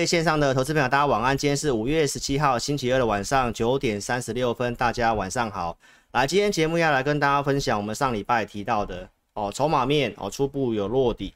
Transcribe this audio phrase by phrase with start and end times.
[0.00, 1.36] 位线上的投资朋友，大家晚安。
[1.36, 5.76] 今天是五月十七号星期二的晚上九点三十六分，大家晚上好。
[6.12, 11.34] 来，今天节目要来跟大家分享我们上礼拜提到的哦，筹码面哦初步有落底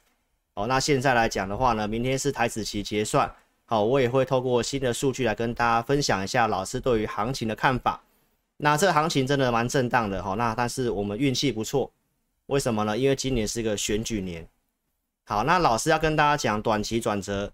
[0.55, 0.65] 哦。
[0.65, 3.31] 那现在来讲的话呢，明天是台子期结算，
[3.65, 8.01] 好，我也会透过新的数据来跟大家分享一下老师对于行情的看法。
[8.57, 11.91] 那这行情真的蛮震荡的哈，那但是我们运气不错，
[12.47, 12.97] 为什么呢？
[12.97, 14.47] 因为今年是个选举年。
[15.25, 17.51] 好，那老师要跟大家讲短期转折。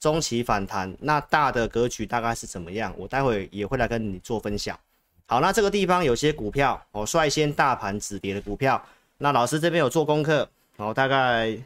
[0.00, 2.94] 中期反弹，那大的格局大概是怎么样？
[2.96, 4.78] 我待会也会来跟你做分享。
[5.26, 8.82] 好，那这个地方有些股票哦，率先大盘止跌的股票，
[9.18, 11.58] 那老师这边有做功课然哦，大概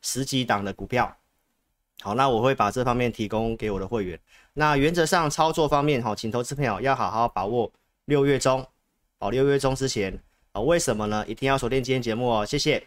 [0.00, 1.14] 十几档的股票。
[2.00, 4.18] 好，那我会把这方面提供给我的会员。
[4.54, 7.70] 那原则上操作方面，哈，请投资朋友要好好把握
[8.06, 8.66] 六月中
[9.18, 10.18] 哦，六月中之前
[10.52, 11.24] 哦，为什么呢？
[11.28, 12.84] 一定要锁定今天节目哦，谢谢。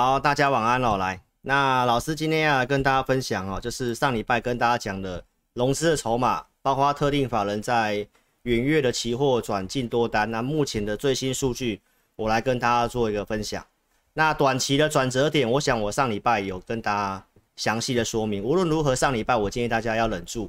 [0.00, 0.96] 好，大家晚安哦。
[0.96, 5.24] 来，那老师今天要跟大家分享哦，就是上礼拜跟大家讲的
[5.54, 8.06] 融资的筹码，包括特定法人在
[8.42, 10.30] 远月的期货转进多单。
[10.30, 11.80] 那目前的最新数据，
[12.14, 13.66] 我来跟大家做一个分享。
[14.12, 18.40] 那短期的转折点，我想我上礼拜有跟大家详细的说明。
[18.40, 20.48] 无论如何，上礼拜我建议大家要忍住。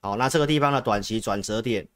[0.00, 1.86] 好，那这个地方的短期转折点，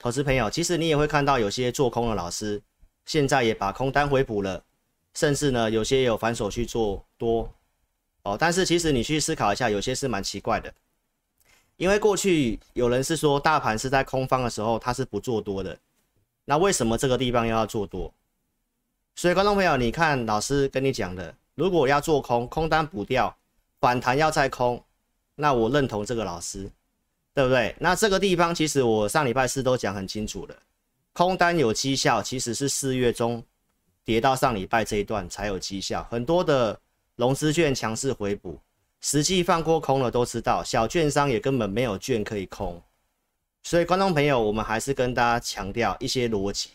[0.00, 2.60] 投资朋友，其实你也会看到有些做空的老师，
[3.06, 4.60] 现在也把空单回补了。
[5.14, 7.48] 甚至呢，有些有反手去做多
[8.22, 10.72] 哦，但是其实你去思考一下，有些是蛮奇怪的，
[11.76, 15.78] 因为过去有人是说大盘是在空方的时候，它是不做多的，
[16.44, 18.12] 那为什么这个地方又要做多？
[19.14, 23.36] 所以观众朋友，你看老师跟你讲的，如果要做空，空单补掉，
[23.80, 24.82] 反弹要再空，
[25.36, 26.68] 那我认同这个老师，
[27.32, 27.76] 对不对？
[27.78, 30.56] 那这个地方其实我上礼拜四都讲很清楚了，
[31.12, 33.40] 空单有绩效，其实是四月中。
[34.04, 36.78] 跌到上礼拜这一段才有绩效，很多的
[37.16, 38.60] 融资券强势回补，
[39.00, 42.82] 实际放过空了都知道，小券商也根本没有券可以空，
[43.62, 46.70] 所以观众朋友，我们还是跟大家强调一些逻辑，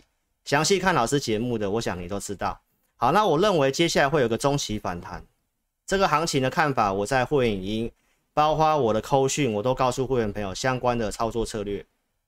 [0.45, 2.59] 详细看老师节目的，我想你都知道。
[2.95, 5.23] 好，那我认为接下来会有个中期反弹，
[5.85, 7.91] 这个行情的看法，我在会员营，
[8.33, 11.85] 包括我的扣讯，我都告诉会员朋友相关的操作策略。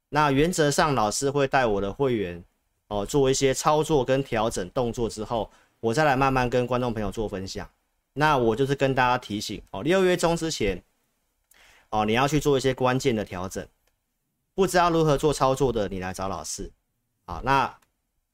[0.09, 2.43] 那原则上，老师会带我的会员。
[2.91, 7.65] 哦，做一些操作跟调整动作之后，我再来慢慢跟观众朋友做分享。
[8.11, 10.83] 那我就是跟大家提醒哦，六月中之前，
[11.89, 13.65] 哦，你要去做一些关键的调整。
[14.53, 16.69] 不知道如何做操作的，你来找老师。
[17.23, 17.73] 啊，那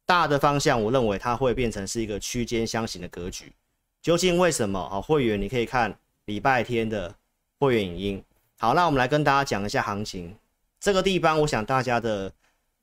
[0.07, 3.53] 大的方向，我认为它会变成是一个区间箱型的格局。
[4.01, 4.79] 究竟为什么？
[4.79, 7.13] 啊，会员你可以看礼拜天的
[7.59, 8.23] 会员影音。
[8.57, 10.35] 好，那我们来跟大家讲一下行情。
[10.79, 12.33] 这个地方，我想大家的。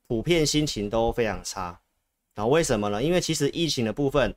[0.07, 1.79] 普遍心情都非常差，
[2.35, 3.01] 啊，为什么呢？
[3.01, 4.35] 因为其实疫情的部分，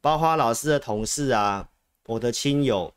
[0.00, 1.68] 包括老师的同事啊，
[2.06, 2.94] 我的亲友，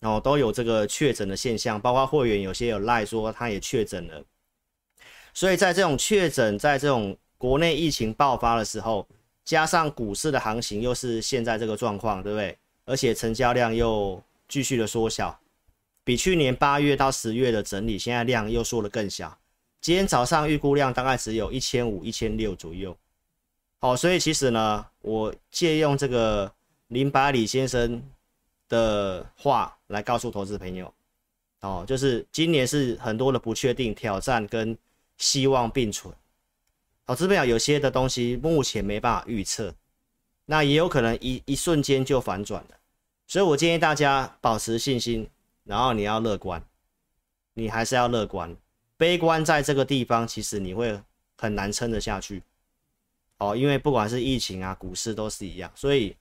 [0.00, 4.24] 然哦，都有这个确诊的现象，包括会员有些有赖说他也确诊了，
[5.32, 9.06] 所以在这种确诊，在这种国内疫情爆发的时候，
[9.44, 12.58] 加上股市的行情又是现在这个状况，对不对？
[12.84, 15.38] 而且成交量又继续的缩小，
[16.02, 19.37] 比去年八月到十月的整理，现在量又缩得更小。
[19.80, 22.96] 今天早上预估量大概只有一千五、一千六左右，
[23.78, 26.52] 好，所以其实呢，我借用这个
[26.88, 28.02] 林百里先生
[28.68, 30.92] 的话来告诉投资朋友，
[31.60, 34.76] 哦，就是今年是很多的不确定、挑战跟
[35.16, 36.12] 希望并存，
[37.06, 39.72] 投资朋友有些的东西目前没办法预测，
[40.44, 42.76] 那也有可能一一瞬间就反转了，
[43.28, 45.30] 所以我建议大家保持信心，
[45.62, 46.60] 然后你要乐观，
[47.54, 48.56] 你还是要乐观。
[48.98, 51.00] 悲观在这个地方，其实你会
[51.38, 52.42] 很难撑得下去，
[53.38, 56.14] 哦，因为不管是疫情啊、股市都是一样，所以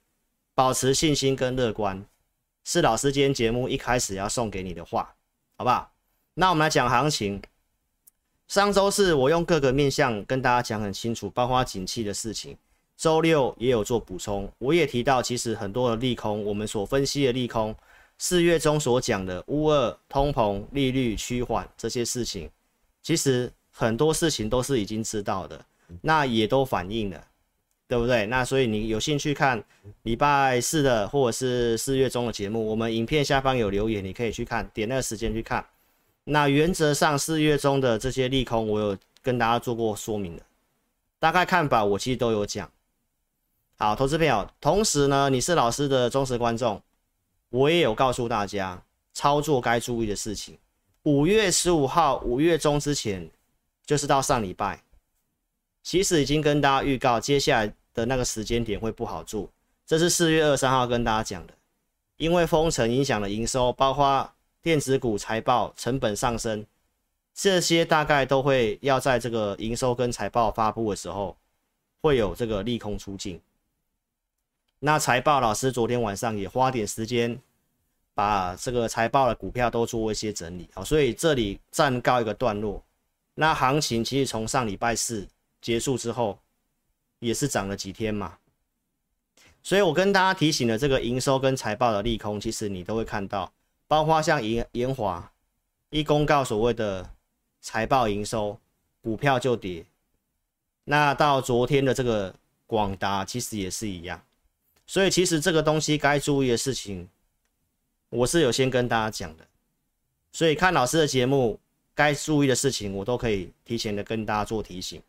[0.54, 2.06] 保持信心跟乐观
[2.64, 5.14] 是老师今天节目一开始要送给你的话，
[5.58, 5.92] 好不好？
[6.36, 7.42] 那我们来讲行情。
[8.48, 12.56] 上周四我用各个面向跟大家讲很清楚，包括景气的事情。
[12.96, 17.76] 周六也有做补充，我也提到，其实很多的利空，我们所分析的利空，
[18.18, 22.50] 四月中所讲的乌二、通膨、利率趋缓这些事情。
[23.08, 25.58] 其实很多事情都是已经知道的，
[26.02, 27.28] 那也都反映了，
[27.88, 28.26] 对不对？
[28.26, 29.64] 那所以你有兴趣看
[30.02, 35.66] 礼拜四的或者是四月中的节目，我们影片下方有留言，你可以去看，点那个时间去看。
[36.26, 40.44] 那原则上四月中的这些利空，我有跟大家做过说明的，
[41.18, 42.70] 大概看法我其实都有讲。
[43.78, 46.84] 好，投资朋友，同时呢，你是老师的忠实观众，
[47.52, 48.84] 我也有告诉大家
[49.14, 50.58] 操作该注意的事情。
[51.08, 53.32] 五月十五号，五月中之前，
[53.86, 54.84] 就是到上礼拜，
[55.82, 59.50] 其实已经跟大家预告，接下来的那个时间点会不好做。
[59.86, 61.54] 这是四月二十三号跟大家讲的，
[62.18, 64.30] 因为封城影响了营收，包括
[64.62, 66.66] 电子股财报成本上升，
[67.34, 71.38] 这些大概都会要在这个营收跟财报发布的时候，
[72.02, 73.40] 会有这个利空出尽。
[74.80, 77.40] 那财报老师昨天晚上也花点时间，
[78.18, 82.84] 把这个财报的股票都做一些整理，好，所以这里暂告一个段落。
[83.36, 85.28] 那行情其实从上礼拜四
[85.62, 86.40] 结束之后，
[87.20, 88.40] 也是涨了几天嘛。
[89.62, 93.54] 所以我跟大家提醒的这个营收跟财报的利空，其实你都会看到，
[93.88, 95.32] 包括像研研华
[95.92, 97.08] 一公告所谓的
[97.62, 98.60] 财报营收，
[99.00, 99.86] 股票就跌。
[100.86, 102.34] 那到昨天的这个
[102.66, 104.20] 广达，其实也是一样。
[104.88, 107.08] 所以其实这个东西该注意的事情，
[108.10, 109.46] 我是有先跟大家讲的。
[110.32, 111.60] 所以看老师的节目，
[111.96, 115.02] 该注意的事情，我都可以提前的跟大家做提醒。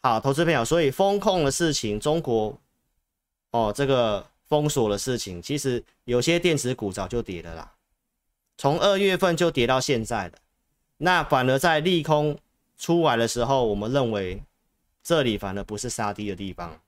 [0.00, 2.58] 好，投资朋友，所以风控的事情，中国。
[3.50, 7.72] 哦，这个封锁的事情，其实有些电子股早就跌了啦，
[8.58, 10.38] 从二月份就跌到现在了。
[10.96, 12.36] 那反而在利空
[12.76, 14.42] 出来的时候，我们认为
[15.04, 16.80] 这里反而不是杀低的地方。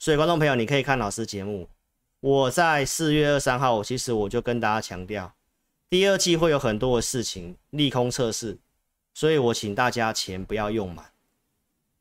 [0.00, 1.68] 所以，观众朋友，你可以看老师节目。
[2.20, 5.34] 我在四月二三号，其实我就跟大家强调，
[5.88, 8.58] 第二季会有很多的事情利空测试，
[9.14, 11.12] 所以我请大家钱不要用满，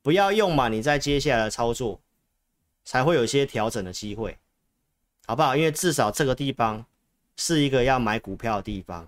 [0.01, 1.99] 不要用满，你在接下来的操作。
[2.89, 4.37] 才会有一些调整的机会，
[5.25, 5.57] 好不好？
[5.57, 6.85] 因为至少这个地方
[7.35, 9.05] 是一个要买股票的地方，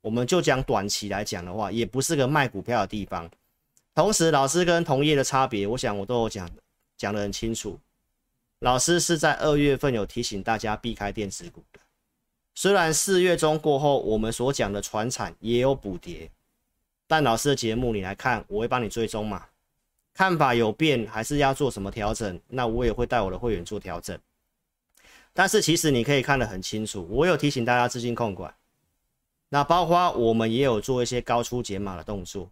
[0.00, 3.30] 我们就讲短期来讲的话，也不是个卖股票的地方。
[3.94, 6.50] 同时，老师跟同业的差别，我想我都有讲
[6.96, 7.78] 讲得很清楚。
[8.64, 11.78] 老师是在二月份有提醒大家避开电子股的，
[12.54, 16.30] 虽然四月中过后，我们所讲的传产也有补跌，
[17.06, 19.44] 但老师的节目你来看，我会帮你追踪嘛。
[20.14, 22.40] 看法有变，还是要做什么调整？
[22.48, 24.18] 那我也会带我的会员做调整。
[25.34, 28.54] 但是其实你可以看得很清楚，我有提醒大家资金控管。
[29.50, 32.50] 那包括我们也有做一些高出解码的动作，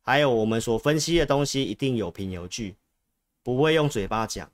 [0.00, 2.74] 还有我们所分析的东西一定有凭有据，
[3.44, 4.50] 不会用嘴巴讲。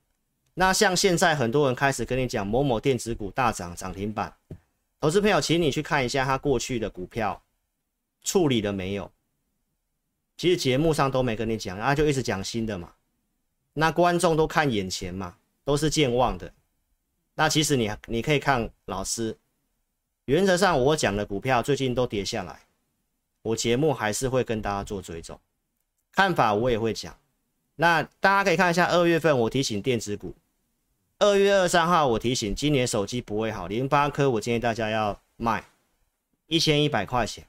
[0.58, 4.34] 那像现在很多人开始跟你讲某某电子股大涨涨停板，
[5.00, 7.40] 投资朋友，请你去看一下他过去的股票
[8.24, 9.08] 处理了没有。
[10.36, 12.92] 其实节目上都没跟你讲，然后就一直讲新的嘛。
[13.72, 16.52] 那观众都看眼前嘛，都是健忘的。
[17.36, 19.38] 那其实你你可以看老师，
[20.24, 22.62] 原则上我讲的股票最近都跌下来，
[23.42, 25.38] 我节目还是会跟大家做追踪，
[26.10, 27.16] 看法我也会讲。
[27.76, 30.34] 那大家可以看一下二月份我提醒电子股，
[31.20, 35.64] 二月二三号我提醒今年手机不会好，零八科我建议大家要卖
[36.46, 37.44] 一千一百块钱，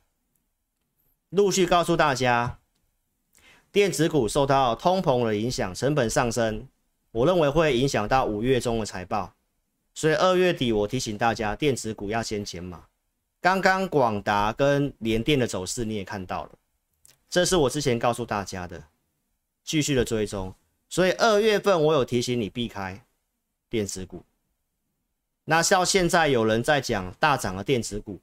[1.29, 2.57] 陆续告诉大家。
[3.71, 6.67] 电子股受到通膨的影响，成本上升，
[7.11, 9.35] 我认为会影响到五月中的财报，
[9.93, 12.85] 所以二月底我提醒大家，电子股要先减码。
[13.39, 16.49] 刚刚广达跟联电的走势你也看到了，
[17.29, 18.85] 这是我之前告诉大家的，
[19.63, 20.55] 继续的追踪。
[20.89, 23.05] 所以二月份我有提醒你避开
[23.69, 24.23] 电子股。
[25.45, 28.19] 那到现在有人在讲大涨的电子股，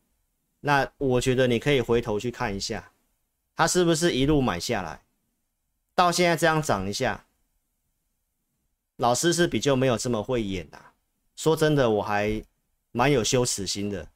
[0.61, 2.93] 那我觉得你可以回头去看一下，
[3.57, 5.03] 它是不是一路买下来。
[5.95, 7.27] 到现在这样涨一下，
[8.97, 10.79] 老师是比较没有这么会演的。
[11.35, 12.43] 说真的，我还
[12.93, 14.07] 蛮有羞耻心的，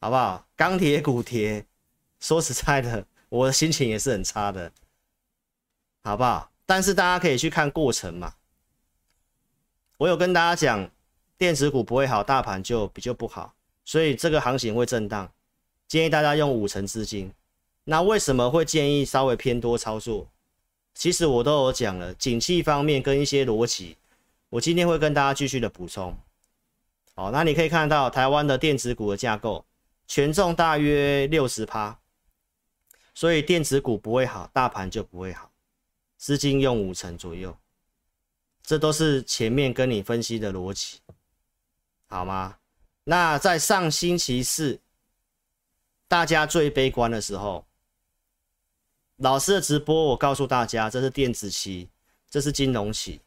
[0.00, 0.46] 好不好？
[0.56, 1.64] 钢铁股跌，
[2.20, 4.70] 说实在的，我的心情也是很差的，
[6.02, 6.50] 好不好？
[6.66, 8.34] 但是大家可以去看过程嘛。
[9.96, 10.90] 我有跟大家讲，
[11.38, 15.30] 电子股不会好，大盘就比较不好，所以这个行情会震荡，
[15.86, 17.32] 建议大家用五成资金。
[17.84, 20.28] 那为什么会建议稍微偏多操作？
[20.94, 23.96] 其实我都有讲了，景气方面跟一些逻辑，
[24.50, 26.16] 我今天会跟大家继续的补充。
[27.14, 29.64] 好，那你可以看到台湾的电子股的架构，
[30.06, 31.98] 权重大约六十趴，
[33.14, 35.50] 所以电子股不会好，大盘就不会好，
[36.18, 37.56] 资金用五成左右，
[38.62, 41.00] 这都是前面跟你分析的逻辑，
[42.06, 42.56] 好吗？
[43.04, 44.80] 那在上星期四，
[46.06, 47.64] 大家最悲观的时候。
[49.16, 51.88] 老师的直播，我告诉大家，这是电子期，
[52.28, 53.20] 这是金融期。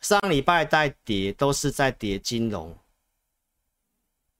[0.00, 2.76] 上礼拜在跌都是在跌金融，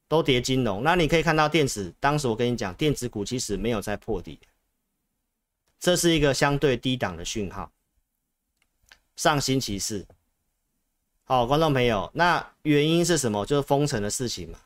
[0.06, 0.84] 都跌金融。
[0.84, 4.38] 那你可以看到电子，当时我跟你讲，电子股其实没有在破底，
[5.80, 7.72] 这是一个相对低档的讯号。
[9.16, 10.06] 上星期四，
[11.30, 13.46] 好，观众朋友，那原因是什么？
[13.46, 14.58] 就是封城的事情嘛。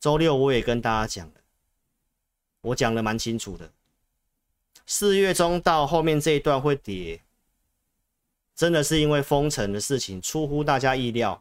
[0.00, 1.34] 周六我也跟大家讲了，
[2.62, 3.70] 我讲的蛮清楚的。
[4.86, 7.22] 四月中到后面这一段会跌，
[8.56, 11.40] 真的是因为封城的事情出乎大家意料，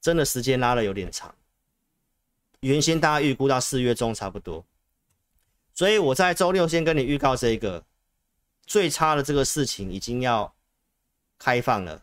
[0.00, 1.34] 真的时间拉了有点长。
[2.60, 4.64] 原先大家预估到四月中差不多，
[5.74, 7.84] 所以我在周六先跟你预告这个
[8.64, 10.54] 最差的这个事情已经要
[11.38, 12.02] 开放了。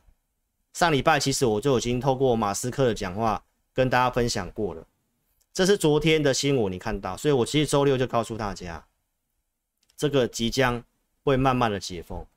[0.75, 3.41] 上礼拜其实我就已经透过马斯克的讲话
[3.73, 4.85] 跟大家分享过了，
[5.53, 8.85] 这是昨天的新闻你看到，所以我其实周六就告诉大家，
[9.95, 10.83] 这个即将
[11.23, 12.27] 会慢慢的解封，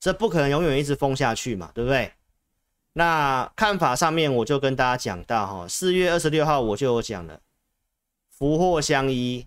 [0.00, 2.14] 这不可能永远一直封下去嘛，对不对？
[2.94, 7.40] 那看法上面我就跟大家讲到哈，四月二十六号我就有讲了，
[8.30, 9.46] 福祸相依，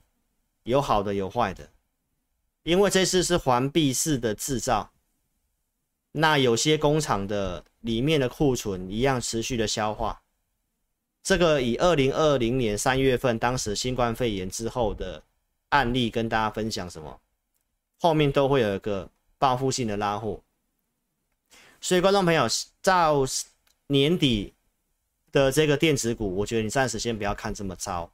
[0.64, 1.70] 有好的有坏的，
[2.64, 4.92] 因为这次是环闭式的制造。
[6.20, 10.20] 那有些工厂的里面的库存一样持续的消化，
[11.22, 15.22] 这个以二零二零年三月份当时新冠肺炎之后的
[15.70, 17.22] 案例跟大家分享什么，
[18.00, 19.08] 后面都会有一个
[19.38, 20.42] 报复性的拉货，
[21.80, 22.48] 所以观众朋友
[22.82, 23.24] 到
[23.86, 24.56] 年底
[25.32, 28.12] 的这个电子股，我觉得你暂时先不要看这么糟，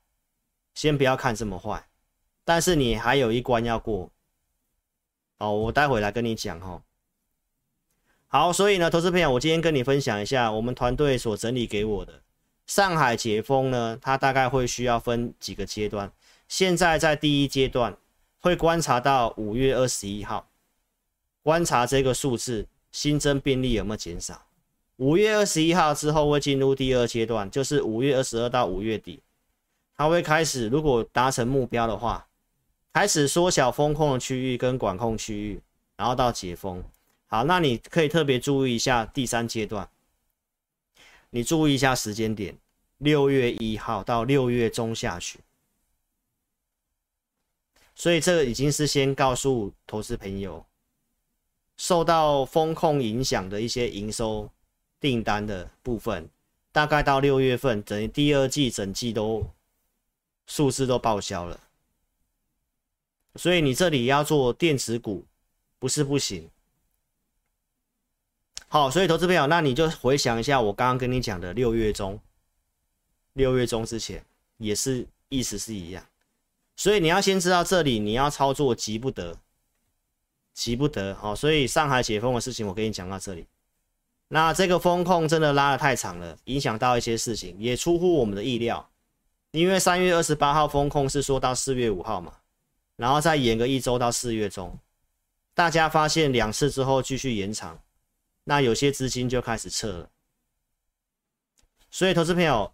[0.73, 1.87] 先不要看这么坏，
[2.43, 4.11] 但是你还有一关要过，
[5.37, 6.83] 哦，我待会来跟你讲哈。
[8.35, 12.19] 好，所以呢，投资朋友，我今天跟你分享一下我们团队所整理给我的
[12.65, 16.11] 上海解封呢，它大概会需要分几个阶段。
[16.47, 17.95] 现在在第一阶段
[18.39, 20.49] 会观察到五月二十一号，
[21.43, 24.41] 观察这个数字新增病例有没有减少。
[24.95, 29.21] 五月二十一号之后会进入第二阶段，就是五月二十二到五月底，
[29.95, 32.25] 它会开始，如果达成目标的话，
[32.91, 35.61] 开始缩小封控的区域跟管控区域，
[35.95, 36.83] 然后到解封。
[37.33, 39.89] 好，那你可以特别注意一下第三阶段，
[41.31, 42.55] 你注意一下时间点，
[42.99, 45.41] 六月一号到六月中下旬。
[47.95, 50.63] 所以这个已经是先告诉投资朋友，
[51.75, 54.47] 受到风控影响的一些营收
[54.99, 56.29] 订单的部分，
[56.71, 59.43] 大概到六月份，等于第二季整季都
[60.45, 61.59] 数字都报销了。
[63.37, 65.25] 所以你这里要做电子股，
[65.79, 66.47] 不是不行。
[68.73, 72.19] 好，所以投资朋友，那你就回想一下我刚刚跟你讲的六月中，
[73.33, 74.25] 六月中之前
[74.57, 76.03] 也是意思是一样，
[76.75, 79.37] 所以你要先知道这里你要操作急不得，
[80.55, 81.13] 急不得。
[81.13, 83.45] 好，所以上海解封的事情我跟你讲到这里，
[84.27, 88.89] 那这个风控真的拉得太长了，影响到一些事情，也出乎我们的意料，
[89.51, 92.33] 因为三月二十八号风控是说到四月五号嘛，
[92.95, 94.75] 然后再延个一周到四月中，
[95.53, 97.79] 大家发现两次之后继续延长。
[98.45, 100.09] 那有些资金就开始撤了，
[101.89, 102.73] 所以投资朋友，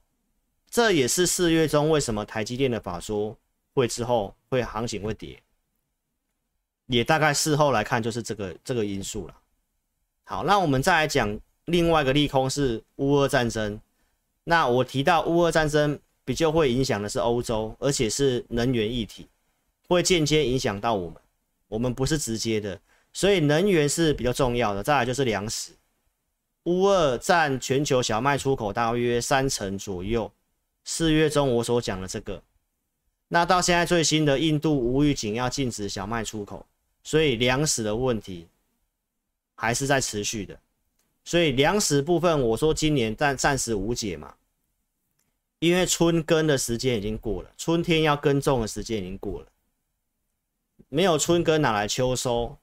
[0.70, 3.38] 这也是四月中为什么台积电的法说
[3.74, 5.42] 会之后会行情会跌，
[6.88, 9.36] 也大概事后来看就是这个这个因素了。
[10.24, 13.80] 好，那我们再来讲另外一个利空是乌俄战争。
[14.44, 19.28] 那我提到乌俄战争比较会影响的是欧洲，而且是能源议题，
[19.88, 21.22] 会间接影响到我们，
[21.68, 22.80] 我们不是直接的。
[23.13, 25.72] 所以能源是比较重要的，再来就是粮食。
[26.63, 30.32] 乌俄占全球小麦出口大约三成左右。
[30.84, 32.42] 四月中我所讲的这个，
[33.28, 36.66] 那到现在最新的印度无预警要禁止小麦出口，
[37.04, 38.48] 所以粮食的问题
[39.56, 40.60] 还是在持续的。
[41.24, 44.34] 所以粮食部分，我说今年暂暂时无解嘛，
[45.60, 49.48] 因为春耕的时间已经过了，春天要耕种的时间已经过了，
[50.88, 52.58] 没有春耕哪来秋收？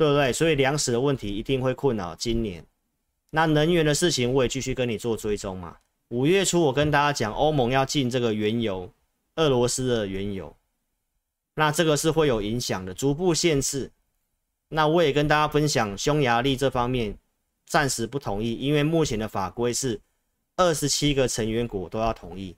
[0.00, 0.32] 对不对？
[0.32, 2.64] 所以粮食的问题一定会困扰今年。
[3.28, 5.76] 那能源的事情我也继续跟你做追踪嘛。
[6.08, 8.90] 五月初我跟大家讲，欧盟要进这个原油，
[9.34, 10.56] 俄罗斯的原油，
[11.52, 13.90] 那这个是会有影响的，逐步限制。
[14.68, 17.14] 那我也跟大家分享，匈牙利这方面
[17.66, 20.00] 暂时不同意，因为目前的法规是
[20.56, 22.56] 二十七个成员国都要同意。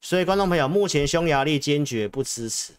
[0.00, 2.72] 所以观众朋友，目前匈牙利坚决不支持，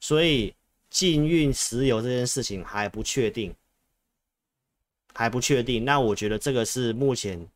[0.00, 0.54] 所以。
[0.94, 3.52] 禁运石油这件事情还不确定，
[5.12, 5.84] 还不确定。
[5.84, 7.48] 那我觉得这个是目前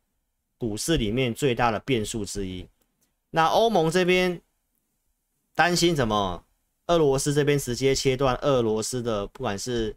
[0.57, 2.67] 股市里面最大的变数之一。
[3.29, 4.41] 那欧盟这边
[5.55, 6.43] 担心什么？
[6.87, 9.95] 俄罗斯这边直接切断俄罗斯的不管是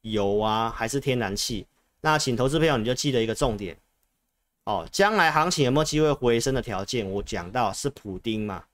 [0.00, 1.64] 油啊还是天然气。
[2.00, 3.78] 那请投资朋友你就记得一个重点
[4.64, 7.08] 哦，将来行情有没有机会回升的条件？
[7.08, 8.64] 我讲到是普丁嘛。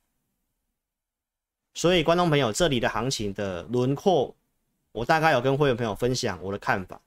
[1.77, 4.35] 所以，观众朋友，这里的行情的轮廓，
[4.93, 6.99] 我大概有跟会员朋友分享我的看法。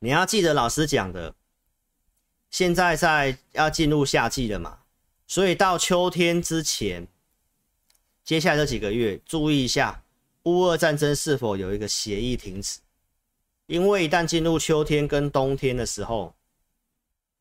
[0.00, 1.32] 你要记得老师讲的，
[2.50, 4.80] 现在在要进入夏季了嘛，
[5.28, 7.06] 所以到秋天之前，
[8.24, 10.02] 接下来这几个月，注意一下
[10.42, 12.80] 乌俄战争是否有一个协议停止，
[13.66, 16.34] 因为一旦进入秋天跟冬天的时候，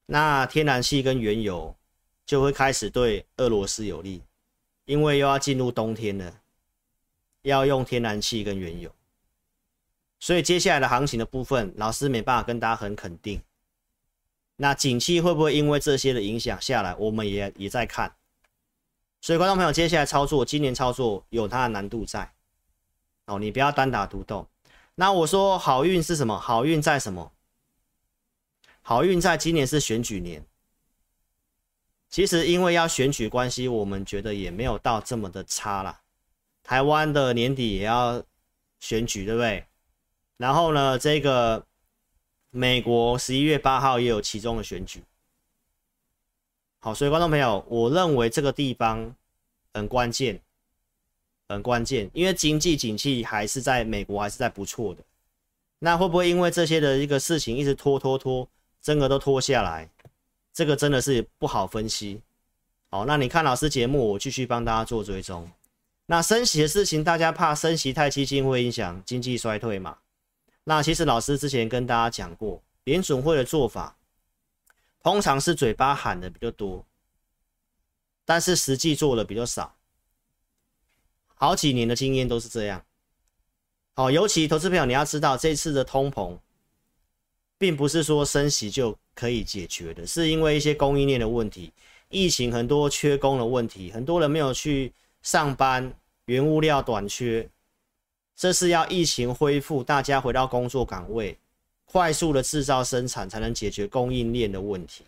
[0.05, 1.75] 那天然气跟原油
[2.29, 4.21] 就会开始对俄罗斯有利，
[4.85, 6.41] 因为又要进入冬天了，
[7.41, 8.93] 要用天然气跟原油。
[10.19, 13.41] 所以接下来的行情的部分，老师没办法跟大家很肯定。
[14.57, 18.13] 那景气会不会因为这些的影响下来，我们也也在看。
[19.21, 22.31] 所以观众朋友，接下来操作，今年操作有它的难度在。
[23.25, 24.47] 哦，你不要单打独斗。
[24.93, 26.39] 那我说好运是什么？
[26.39, 27.31] 好运在什么？
[28.83, 30.45] 好运在今年是选举年。
[32.09, 36.01] 其实因为要选举关系，我们觉得也没有到这么的差啦。
[36.63, 38.23] 台湾的年底也要
[38.79, 39.65] 选举，对不对？
[40.37, 41.65] 然后呢，这个
[42.49, 45.03] 美国十一月八号也有其中的选举。
[46.79, 49.13] 好，所以观众朋友，我认为这个地方
[49.73, 50.39] 很关键，
[51.47, 55.03] 很关键，因为经济景气还是在美国还是在不错的。
[55.77, 58.47] 那会不会因为这些的一个事情一直拖拖拖，
[58.81, 59.89] 整个都拖下来？
[60.59, 62.21] 这个真的是不好分析。
[62.89, 65.49] 好，那你看老师节目，我继续帮大家做追踪。
[66.07, 69.99] 那升息的事情，大家怕升息太激进会影响经济衰退嘛？
[70.65, 73.95] 那其实老师之前跟大家讲过，联准会的做法
[75.01, 76.85] 通常是嘴巴喊的比较多，
[78.25, 79.77] 但是实际做的比较少。
[81.35, 82.83] 好几年的经验都是这样。
[83.93, 86.37] 好，尤其投资朋友你要知道，这次的通膨
[87.57, 91.73] 并不是说升息就可以解决的，是因为一些供应链的问题，
[92.07, 95.93] 疫情很多缺工的问题，很多人没有去上班，
[96.25, 97.45] 原物料短缺。
[98.33, 101.37] 这是要疫情恢复，大家回到工作岗位，
[101.83, 105.03] 快速的制造生产，才能解决供应链的问题。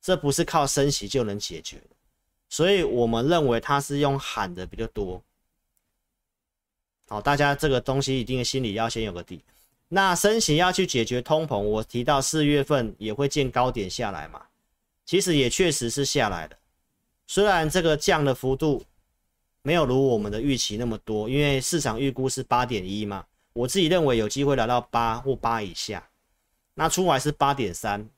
[0.00, 1.94] 这不是靠升息就能解决的，
[2.48, 5.22] 所以我们认为它是用喊的比较多。
[7.06, 9.40] 好，大家这个东西一定心里要先有个底。
[9.88, 14.42] 那升息要去解决通膨，我提到四月份也会见高点下来嘛，
[15.04, 16.56] 其实也确实是下来了，
[17.26, 18.84] 虽然这个降的幅度。
[19.62, 26.08] 没有如我们的预期那么多，因为市场预估是八点一嘛，我自己认为有机会来到八或八以下，
[26.72, 28.08] 那出来是八点三，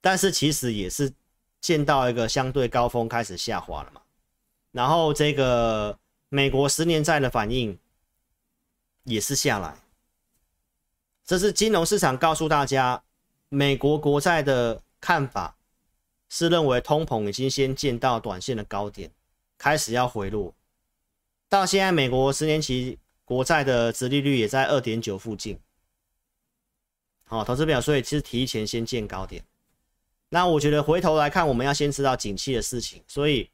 [0.00, 1.12] 但是其实也是
[1.60, 4.00] 见到一个相对高峰开始下滑了嘛，
[4.70, 5.98] 然后这个
[6.30, 7.76] 美国十年债的反应
[9.02, 9.76] 也是下来，
[11.26, 13.02] 这是金融市场告诉大家，
[13.48, 15.56] 美国国债的看法
[16.28, 19.10] 是认为通膨已经先见到短线的高点。
[19.58, 20.54] 开始要回落，
[21.48, 25.58] 到现在美国十年期国债的殖利率也在二点九附近。
[27.24, 29.42] 好，投资表，所以其实提前先见高点。
[30.28, 33.02] 那我觉得回头来看，我们要先知道景气的事情。
[33.08, 33.50] 所以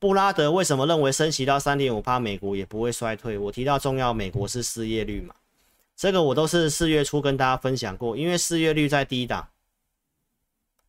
[0.00, 3.38] 布拉德为什么认为升息到三点五趴，美国也不会衰退？
[3.38, 5.34] 我提到重要，美国是失业率嘛，
[5.96, 9.48] 这个我都是四月初跟大家分享过，因为失业率在低档，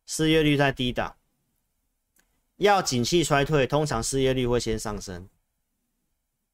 [0.04, 1.16] 失业率在低档。
[2.56, 5.28] 要景气衰退，通常失业率会先上升。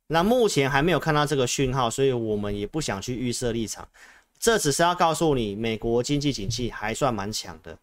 [0.09, 3.89] 那目前还没有看到这个讯号，所以我们也不想去预设立场。
[4.39, 7.79] 这只是要告诉你，美国经济景气还算蛮强的。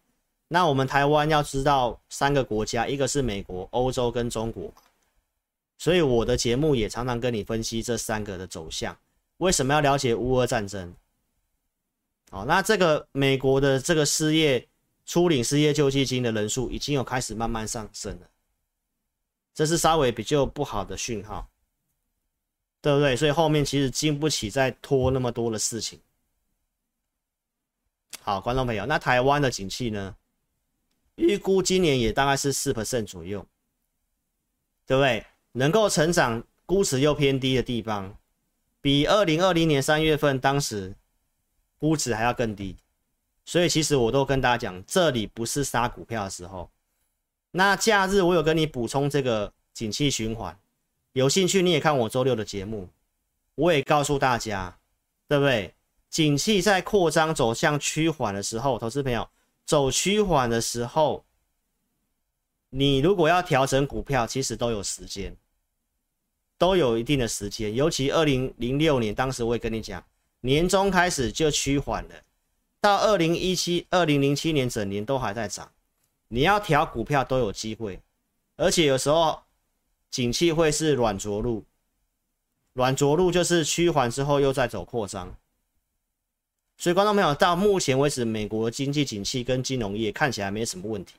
[0.48, 4.72] 那我们台湾要知道三个国家，一个是美国、欧洲跟中国。
[5.78, 8.96] 所以我的节目也常常跟你分析这三个的走向。
[9.40, 10.94] 为什么要了解乌俄战争？
[12.30, 14.66] 好，那这个美国的这个失业。
[15.06, 18.30] 初领失业救济金的人数已经有开始慢慢上升了，
[19.52, 21.50] 这是稍微比较不好的讯号，
[22.80, 23.16] 对不对？
[23.16, 25.98] 所以后面其实经不起再拖那么多的事情。
[28.20, 30.14] 好，观众朋友，那台湾的景气呢？
[31.16, 33.44] 预估今年也大概是四 percent 左右，
[34.86, 35.26] 对不对？
[35.50, 38.16] 能够成长，估值又偏低的地方，
[38.80, 40.94] 比二零二零年三月份当时
[41.78, 42.76] 估值还要更低。
[43.44, 46.70] 所以其实我都跟大家讲，这里不是杀股票的时候。
[47.50, 50.56] 那假日我有跟你补充这个景气循环，
[51.12, 52.88] 有兴趣你也看我周六的节目，
[53.56, 54.78] 我也告诉大家，
[55.26, 55.74] 对不对？
[56.08, 59.28] 景气在扩张走向趋缓的时候，投资朋友
[59.64, 61.24] 走趋缓的时候，
[62.68, 65.36] 你如果要调整股票，其实都有时间，
[66.60, 67.74] 都有一定的时间。
[67.74, 70.04] 尤其二零零六年，当时我也跟你讲，
[70.42, 72.10] 年中开始就趋缓了。
[72.82, 75.72] 到二零一七、二零零七年整年都还在涨，
[76.28, 77.98] 你要调股票都有机会，
[78.56, 79.40] 而且有时候
[80.10, 81.64] 景气会是软着陆，
[82.74, 85.34] 软着陆就是趋缓之后又在走扩张，
[86.76, 91.14] 所以观众朋友，到目前为止，美国经济景气跟金融业看起来没什么问题，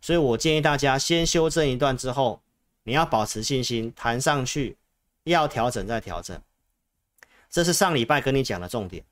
[0.00, 2.40] 所以我建议大家先修正一段之后，
[2.88, 4.74] 你要保持信心，弹上去，
[5.24, 6.40] 要调整再调整，
[7.50, 9.04] 这是上礼拜跟你讲的重点。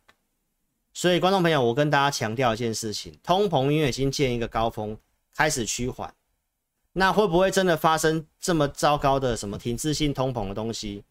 [0.94, 4.96] 所以观众朋友，我跟大家强调一件事情，通膨因为已经见一个高峰，
[5.34, 6.14] 开始趋缓，
[6.94, 11.04] 那会不会真的发生这么糟糕的什么停滞性通膨的东西？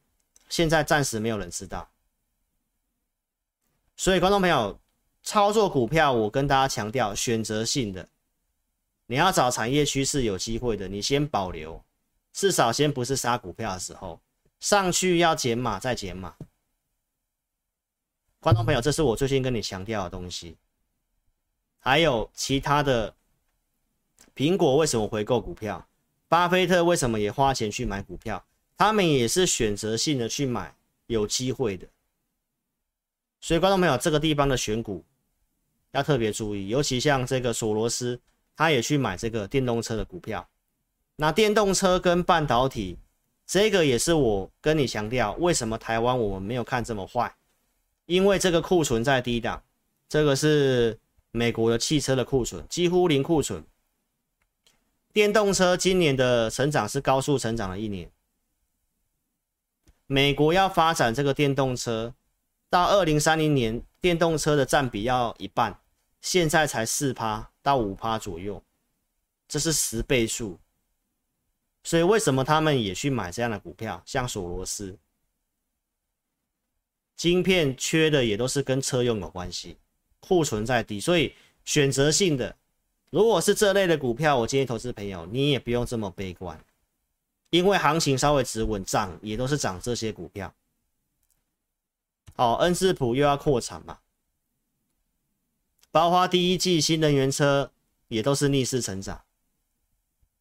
[0.49, 1.87] 现在暂时没有人知道。
[3.95, 4.79] 所以，观众朋友，
[5.21, 8.09] 操作股票，我跟大家强调，选择性的，
[9.05, 11.79] 你要找产业趋势有机会的，你先保留，
[12.35, 14.19] 至少先不是杀股票的时候，
[14.59, 16.35] 上去要减码再减码。
[18.41, 20.57] 观众朋友，这是我最近跟你强调的东西。
[21.79, 23.15] 还有其他的，
[24.35, 25.87] 苹果为什么回购股票？
[26.27, 28.45] 巴菲特为什么也花钱去买股票？
[28.75, 30.75] 他们也是选择性的去买，
[31.07, 31.87] 有机会的。
[33.39, 35.05] 所以，观众朋友，这个地方的选股
[35.91, 38.19] 要特别注意，尤其像这个索罗斯，
[38.57, 40.45] 他也去买这个电动车的股票。
[41.17, 42.97] 那电动车跟半导体，
[43.45, 47.33] 这个也是我跟你强调，为什么台湾我们没有看这么坏？
[48.05, 49.63] 因为这个库存在低档，
[50.09, 50.99] 这个是
[51.31, 53.63] 美国的汽车的库存，几乎零库存。
[55.13, 58.11] 电动车今年的成长是高速成长的一年，
[60.07, 62.13] 美国要发展这个电动车。
[62.69, 65.79] 到二零三零年，电动车的占比要一半，
[66.19, 68.61] 现在才四趴到五趴左右，
[69.47, 70.59] 这是十倍数。
[71.85, 74.01] 所以为什么他们也去买这样的股票？
[74.07, 74.97] 像索罗斯，
[77.15, 79.77] 晶片缺的也都是跟车用有关系，
[80.19, 82.55] 库存在低，所以选择性的，
[83.11, 86.59] 如果是这类的股票，我建议投资朋友你也不用这么悲观，
[87.51, 90.51] 因为行情稍微止稳，涨也都是涨这些股票。
[92.35, 93.99] 好，恩智浦又要扩产嘛？
[95.91, 97.71] 包括第一季新能源车
[98.07, 99.21] 也都是逆势成长，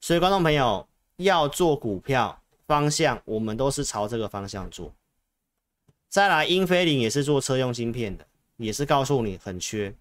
[0.00, 4.92] 所以观众朋友要做股票方向，我们都是朝这个方向做。
[6.08, 9.94] 再来，英飞凌也是做车用晶片的，也是告诉你很缺，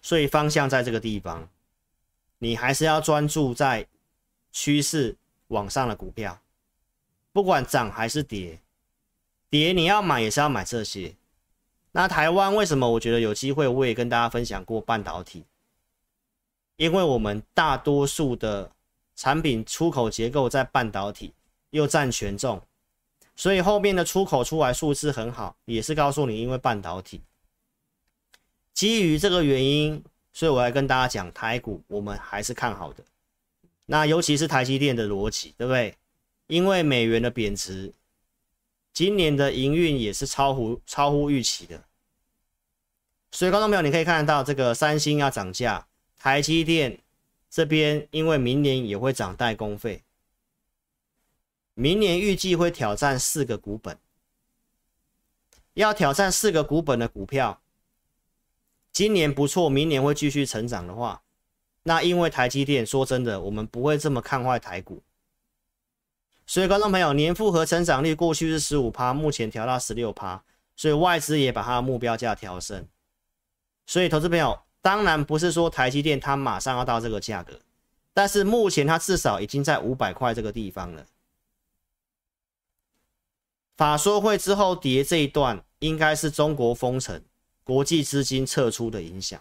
[0.00, 1.48] 所以方向在这个地方，
[2.38, 3.86] 你还是要专注在
[4.50, 5.16] 趋势
[5.48, 6.40] 往上的股票，
[7.32, 8.60] 不管涨还是跌。
[9.50, 11.14] 跌你要买也是要买这些。
[11.90, 13.68] 那台湾为什么我觉得有机会？
[13.68, 15.44] 我也跟大家分享过半导体，
[16.76, 18.72] 因为我们大多数的
[19.14, 21.32] 产品出口结构在半导体
[21.70, 22.60] 又占权重，
[23.36, 27.20] 所以后面的出口出来数字很好，也是告诉你因为半导体。
[28.72, 33.04] 基于这个原因，所以我来跟大家讲台股，我们还是看好的。
[33.86, 35.96] 那尤其是台积电的逻辑，对不对？
[36.46, 37.92] 因为美元的贬值。
[38.94, 41.82] 今年的营运也是超乎超乎预期的，
[43.30, 45.86] 所以观众朋友，你可以看得到这个三星要涨价，
[46.18, 46.98] 台积电
[47.52, 50.02] 这边因为明年也会涨代工费，
[51.74, 53.98] 明年预计会挑战四个股本，
[55.74, 57.60] 要挑战四个股本的股票，
[58.90, 61.20] 今年不错，明年会继续成长的话，
[61.82, 65.02] 那因为台积电说真的，我们不会这么看坏台股。
[66.46, 70.42] 所以，观众朋友，年复合成长率过去是十五趴，目前调到十六趴，
[70.74, 72.88] 所以外资也把它的目标价调升。
[73.86, 77.58] 所以，投资朋友，当然不是说台积电它马上要到这个价格，
[78.12, 81.06] 但是目前它至少已经在五百块这个地方了。
[83.76, 87.22] 法说会之后跌这一段，应该是中国封城、
[87.64, 89.40] 国际资金撤出的影响。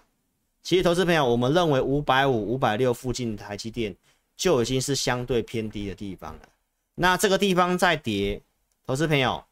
[0.63, 3.95] 其实，投资朋友，我们认为五百五、五百六附近的台积电
[4.37, 6.49] 就已经是相对偏低的地方了。
[6.93, 8.39] 那这个地方再跌，
[8.85, 9.43] 投资朋友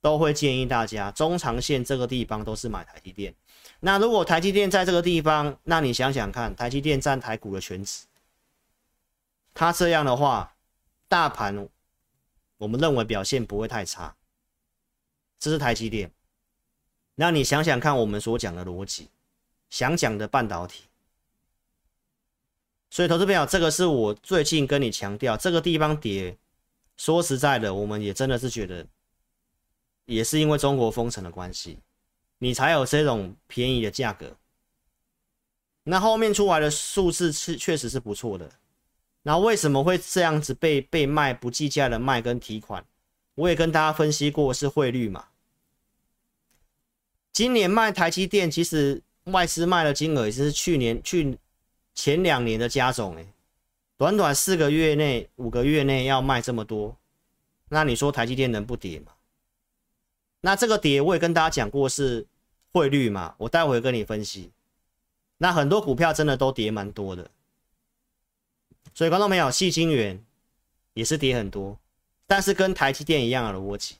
[0.00, 3.32] 都会建议大家中长线这个地方都是买台积电。
[3.80, 8.04] 那如果台积电在这个地方，那你想想看，台积电占台股的权值，
[9.54, 10.54] 它这样的话，
[11.08, 11.68] 大盘
[12.58, 14.14] 我们认为表现不会太差。
[15.38, 16.10] 这是台积电。
[17.14, 19.08] 那你想想看，我们所讲的逻辑，
[19.70, 20.84] 想讲的半导体。
[22.90, 26.36] 所以投资朋友，这个是我最近跟你强调，这个地方跌。
[26.96, 28.86] 说实在的，我们也真的是觉得，
[30.04, 31.78] 也是因为中国封城的关系，
[32.40, 34.36] 你才有这种便宜的价格。
[35.84, 38.50] 那后面出来的数字是确实是不错的。
[39.22, 42.84] 那为什么会这样子被被卖不计价的卖跟提款？
[43.34, 45.26] 我也跟大家分析过是汇率嘛。
[47.32, 51.38] 今年卖台积电，其实外资卖的金额也是去年去
[51.94, 53.26] 前两年的加总哎。
[53.98, 56.96] 短短四个月内、五个月内要卖这么多，
[57.68, 59.12] 那你说台积电能不跌吗？
[60.40, 62.26] 那这个跌我也跟大家讲过，是
[62.72, 64.52] 汇率嘛，我待会跟你分析。
[65.38, 67.30] 那很多股票真的都跌蛮多的，
[68.94, 70.22] 所以观众朋友，细晶圆
[70.92, 71.78] 也是跌很多，
[72.26, 73.96] 但是跟台积电一样的逻辑。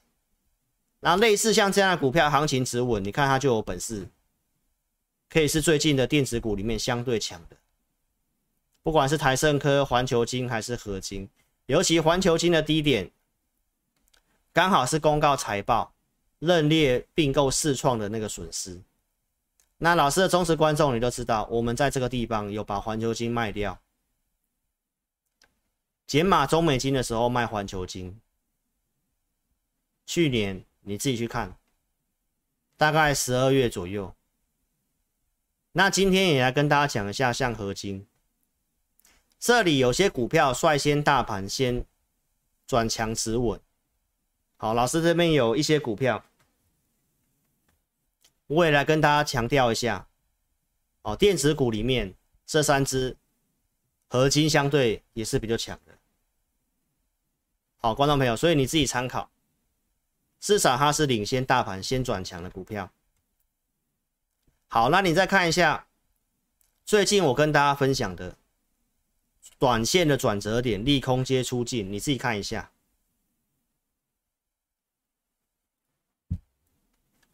[1.01, 4.07] 然后类似像这样的股票，行情止稳，你看它就有本事，
[5.31, 7.57] 可以是最近的电子股里面相对强的。
[8.83, 11.29] 不管是台盛科、环球晶还是合金，
[11.67, 13.11] 尤其环球晶的低点，
[14.53, 15.95] 刚好是公告财报
[16.41, 18.83] 认列并购四创的那个损失。
[19.79, 23.81] 那老师的忠实观众，你都知道，我们在这个地方有把环球金卖掉，
[26.07, 28.21] 减码中美金的时候卖环球金。
[30.05, 31.57] 去年你自己去看，
[32.77, 34.13] 大概十二月左右。
[35.73, 38.07] 那今天也来跟大家讲一下，像合金。
[39.39, 41.87] 这里有些股票率先大盘先
[42.67, 43.59] 转强止稳，
[44.59, 46.23] 好，老师这边有一些股票，
[48.51, 50.09] 我也来跟大家强调一下，
[51.03, 52.13] 哦，电子股里面
[52.45, 53.17] 这三只
[54.09, 55.97] 合金相对也是比较强的，
[57.77, 59.31] 好，观众朋友，所以你自己参考，
[60.41, 62.91] 至少它是领先大盘先转强的股票。
[64.67, 65.87] 好，那你再看一下
[66.85, 68.37] 最近我跟大家分享的。
[69.59, 72.73] 短线的转折点，利空接出尽，你自己看一下。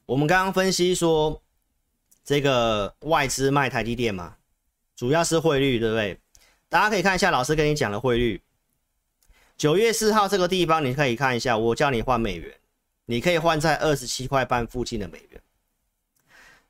[0.06, 1.42] 我们刚刚分析说，
[2.24, 4.36] 这个外资卖台积电嘛，
[4.94, 6.20] 主要是汇率，对不对？
[6.68, 8.40] 大家可以看一下老师跟你讲的汇率。
[9.56, 12.54] 九月四号这个地方，你可以看一下，我叫你换美元，
[13.06, 15.42] 你可以换在二十七块半附近的美元。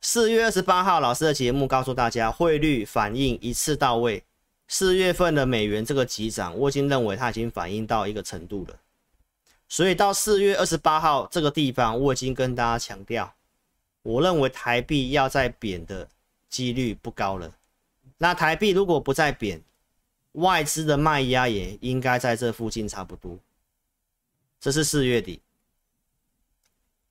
[0.00, 4.24] 四月二十八号，老师的节目告诉大家，汇率反应一次到位。
[4.68, 8.80] 四月份的美元这个急涨，我已经认为它已经反应到一个程度了，
[9.68, 13.34] 所以到四月二十八号这个地方，我已经跟大家强调，
[14.02, 16.08] 我认为台币要再贬的
[16.48, 17.52] 几率不高了。
[18.18, 19.62] 那台币如果不再贬，
[20.32, 23.38] 外资的卖压也应该在这附近差不多。
[24.60, 25.40] 这是四月底，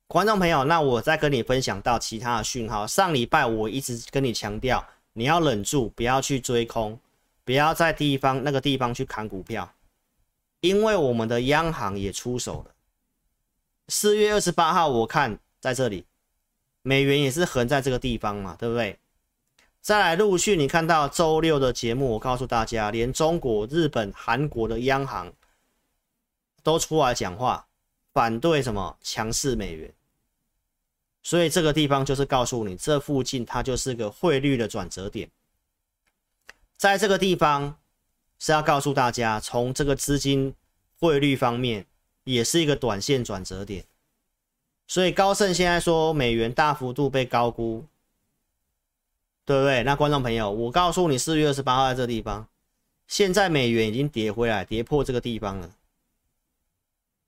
[0.08, 2.88] 观众朋友，那我再跟你分享到其他的讯号。
[2.88, 7.00] 上礼拜我一直跟你强调，你要忍住，不要去追空。
[7.44, 9.72] 不要在地方那个地方去砍股票，
[10.62, 12.76] 因为我们的央行也出手了。
[13.88, 16.06] 四月二十八号，我看在这里，
[16.82, 18.98] 美元也是横在这个地方嘛，对不对？
[19.82, 25.32] 再来陆续，你看到周六的节目，我告诉大家，连中国、日本、韩国的央行
[26.64, 27.68] 都出来讲话，
[28.12, 29.94] 反对什么强势美元。
[31.22, 35.30] 所以这个地方就是告诉你，这附近它就是个汇率的转折点。
[36.78, 37.80] 在这个地方
[38.46, 40.54] 是要告诉大家，从这个资金
[41.00, 41.88] 汇率方面，
[42.26, 43.86] 也是一个短线转折点。
[44.86, 47.84] 所以高盛现在说美元大幅度被高估，
[49.46, 49.82] 对不对？
[49.82, 52.48] 那观众朋友，我告诉你，四月二十八号在这个地方，
[53.08, 55.72] 现在美元已经跌回来，跌破这个地方了。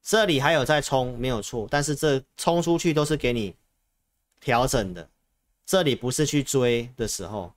[0.04, 3.56] 这里还有在冲，没有错，但是这冲出去都是给你
[4.40, 5.10] 调整的，
[5.66, 7.52] 这里不是去追的时候。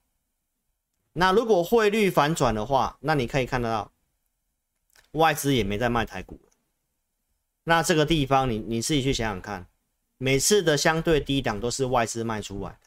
[1.12, 3.92] 那如果汇率反转的话，那你可以看得到，
[5.12, 6.40] 外资也没在卖台股。
[7.64, 9.66] 那这个地方你你自己去想想看，
[10.18, 12.78] 每次的相对低档都是外资卖出来，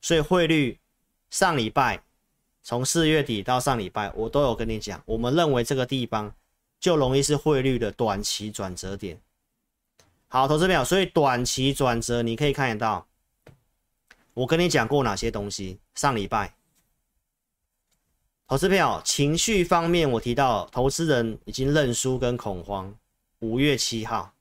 [0.00, 0.78] 所以汇率
[1.28, 2.02] 上礼拜
[2.62, 6.32] 从四月底到上礼拜，我都有跟你讲，我们认为这个地方
[6.78, 9.20] 就容易是汇率的短期转折点。
[10.28, 13.06] 好，投资朋友，所以短期转折你可以看得到，
[14.34, 15.80] 我跟你讲过哪些东西？
[15.94, 16.54] 上礼拜。
[18.50, 22.92] 投资票情绪方面，我提到投资人已经认输跟恐慌。
[23.38, 24.34] 五月七号，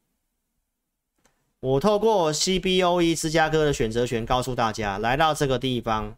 [1.59, 6.17] 我透过 CBOE 芝加哥的选择权告诉大家，来到这个地方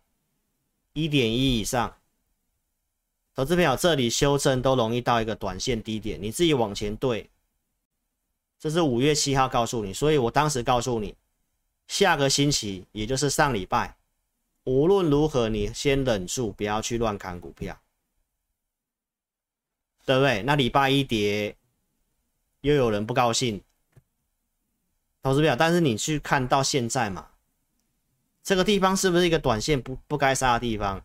[0.93, 1.97] 一点一以上，
[3.35, 7.29] 投资票这里修正都容易到一个短线低点，你自己往前对。
[8.57, 11.13] 这是五月七号告诉你，所以我当时告诉你，
[11.89, 13.97] 下个星期也就是上礼拜。
[14.63, 17.79] 无论如何，你先忍住，不要去乱砍股票，
[20.05, 20.43] 对不对？
[20.43, 21.55] 那礼拜一跌，
[22.61, 23.61] 又有人不高兴，
[25.23, 25.55] 投资不了。
[25.55, 27.29] 但是你去看到现在嘛，
[28.43, 31.03] 这个地方是不是一个短线不不该杀的地方？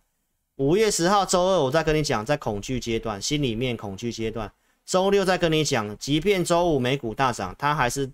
[0.57, 4.53] 五月十号周二，我再跟你讲，在恐惧阶段，心里面恐惧阶段。
[4.85, 8.13] 周六再跟你讲，即便周五美股大涨，它还是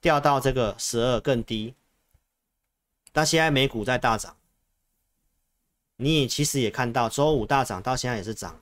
[0.00, 1.74] 掉到这个十二更低。
[3.12, 4.37] 但现在美股在大涨。
[6.00, 8.60] 你其实也看到，周五大涨到现在也是涨。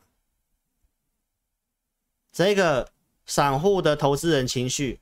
[2.32, 2.90] 这个
[3.26, 5.00] 散户的投资人情绪，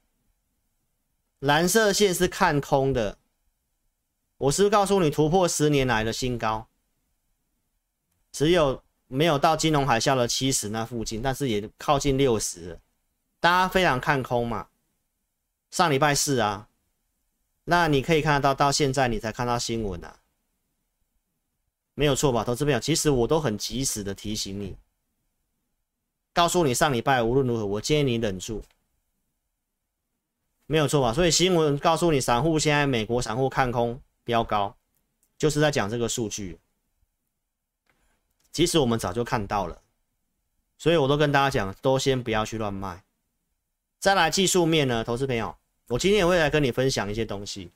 [1.38, 3.18] 蓝色线是看空的。
[4.36, 6.66] 我是不是告诉你突破十年来的新高？
[8.32, 12.80] 只有没有到金融海啸的七十那附近，但是也靠近六十，
[13.38, 14.68] 大家非常看空嘛。
[15.70, 16.68] 上礼拜四啊，
[17.62, 20.18] 那你可以看得到，到现在你才看到新闻啊，
[21.94, 22.42] 没有错吧？
[22.42, 24.76] 投资朋友，其实我都很及时的提醒你，
[26.32, 28.62] 告诉你上礼拜无论如何，我建议你忍住，
[30.66, 31.12] 没有错吧？
[31.12, 34.76] 所以新闻告诉你，散户现在美国散户看空飙高，
[35.38, 36.58] 就是在讲这个数据。
[38.52, 39.80] 其实我们早就看到了，
[40.78, 43.02] 所以我都跟大家讲，都先不要去乱卖。
[43.98, 45.56] 再来技术面呢，投资朋友。
[45.88, 47.70] 我今天也会来跟你分享一些东西。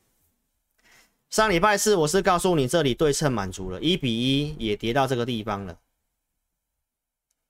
[1.31, 5.79] 上礼拜四我是告诉你，这里对称满足了，一比一也跌到这个地方了。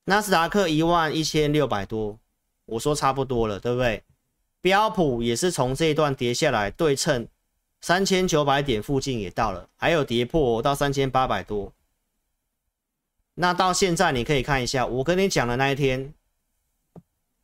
[0.05, 2.19] 纳斯达克一万一千六百多，
[2.65, 4.03] 我说差不多了，对不对？
[4.61, 7.29] 标普也是从这一段跌下来，对称
[7.81, 11.73] 三千九百点附近也到了，还有跌破到三千八百多。
[13.35, 16.13] 那到现在你可以看一下，我跟你讲的那一天，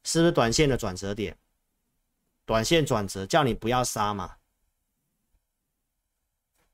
[0.02, 1.36] 是不是短线的转折点？
[2.44, 4.36] 短线转折，叫你不要杀嘛，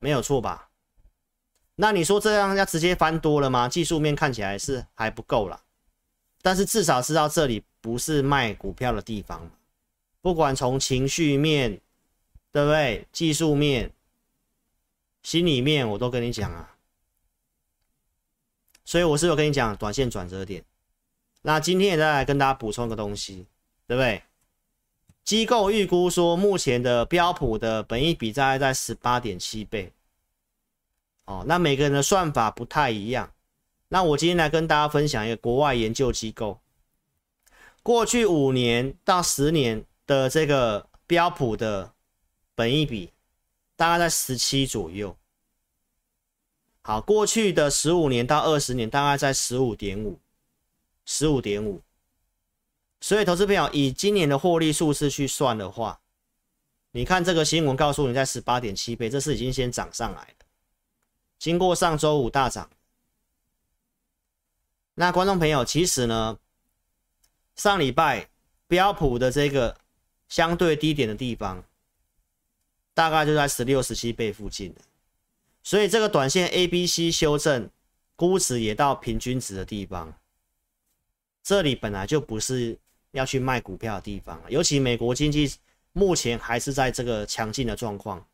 [0.00, 0.70] 没有错吧？
[1.76, 3.68] 那你说这样要直接翻多了吗？
[3.68, 5.62] 技术面看起来是还不够了，
[6.42, 9.50] 但是至少知道这里不是卖股票的地方，
[10.20, 11.80] 不管从情绪面，
[12.52, 13.06] 对不对？
[13.12, 13.92] 技术面、
[15.22, 16.76] 心里面，我都跟你讲啊。
[18.84, 20.64] 所以我是有跟你讲短线转折点。
[21.42, 23.46] 那今天也再来跟大家补充个东西，
[23.86, 24.22] 对不对？
[25.31, 29.93] 机构预估说，目前的标普的本益比大概在十八点七倍。
[31.27, 33.33] 哦，那每个人的算法不太一样。
[33.87, 36.59] 那我今天来跟大家分享一个国外研究机构，
[37.81, 41.93] 过去五年到十年的这个标普的
[42.57, 43.12] 本益比
[43.77, 45.16] 大概在十七左右。
[46.83, 50.19] 好，过去的十五年到二十年大概在十五点五，
[51.05, 51.81] 十五点五。
[53.02, 56.00] 所以，投资朋友以今年的获利数字去算的话，
[56.90, 60.44] 你看这个新闻告诉你在十八点七倍，这是已经先涨上来的。
[61.38, 62.68] 经过上周五大涨，
[64.96, 66.38] 那观众朋友其实呢，
[67.56, 68.28] 上礼拜
[68.66, 69.78] 标普的这个
[70.28, 71.64] 相对低点的地方，
[72.92, 74.74] 大概就在十六、十七倍附近。
[75.62, 77.70] 所以这个短线 A、B、C 修正，
[78.14, 80.12] 估值也到平均值的地方，
[81.42, 82.78] 这里本来就不是。
[83.12, 85.53] 要去卖股票的地方，尤其美国经济
[85.92, 88.25] 目前还是在这个强劲的状况，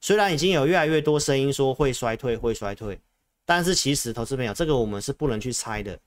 [0.00, 2.98] 虽然已经有越来越多声音说会衰退，会衰退，
[3.44, 5.98] 但是其实投资朋友，这个我们是不能去猜的，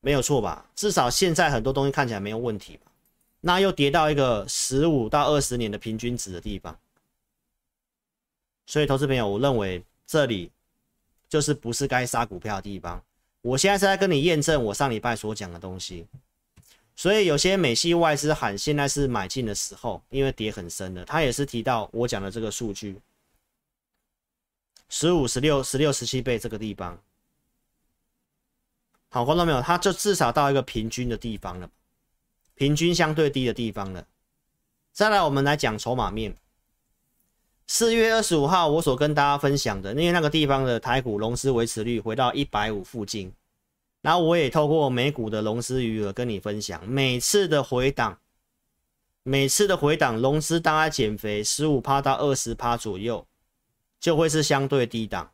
[0.00, 0.64] 没有错吧？
[0.76, 2.92] 至少现在很多东西看起来没有问题吧？
[3.40, 6.78] 那又跌到一个十五到二十年的平均值的地方，
[8.66, 10.50] 所以投资朋友，我认为这里
[11.28, 13.02] 就是不是该杀股票的地方。
[13.42, 16.06] 我现在是在跟你验证我上礼拜所讲的东西。
[16.96, 21.04] 所以有些美系外资喊现在是买进的时候，因为跌很深了。
[21.04, 22.98] 他也是提到我讲的这个数据，
[24.88, 26.98] 十五、十六、十六、十七倍这个地方。
[29.10, 31.70] 好，观众朋友，它就至少到一个平均的地方了，
[32.54, 34.06] 平均相对低的地方了。
[34.92, 36.34] 再来，我们来讲筹码面。
[37.66, 43.32] 四月二十五号，我所跟大家分享的，因为那个地方的台股融资维持率回到一百五附近。
[44.06, 48.20] 然后我也透过美股的融资余额跟你分享，每次的回档，
[49.24, 53.26] 每次的回档融资大概减肥十五趴到二十趴左右，
[53.98, 55.32] 就会是相对低档。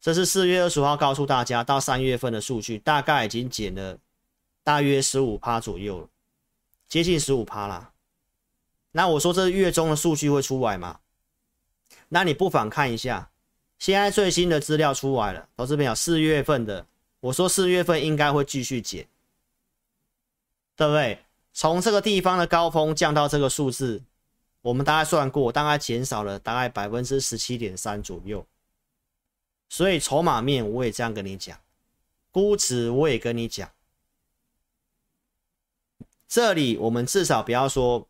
[0.00, 3.98] 这是四月二十号告诉大家，到三月份的数据大概已经减了
[4.62, 6.08] 大约十五趴左右了，
[6.88, 7.92] 接近十五趴啦。
[8.92, 11.00] 那我说这月中的数据会出来吗？
[12.08, 13.30] 那你不妨看一下，
[13.78, 16.86] 现在最新的资料出来了，投资朋友，四月份的。
[17.24, 19.08] 我说四月份应该会继续减，
[20.76, 21.24] 对不对？
[21.54, 24.02] 从这个地方的高峰降到这个数字，
[24.60, 28.46] 我们大概算过，大概减少了大概百分之十七点三左右。
[29.70, 31.58] 所以筹码面我也这样跟你讲，
[32.30, 33.70] 估值我也跟你讲，
[36.28, 38.06] 这里我们至少不要说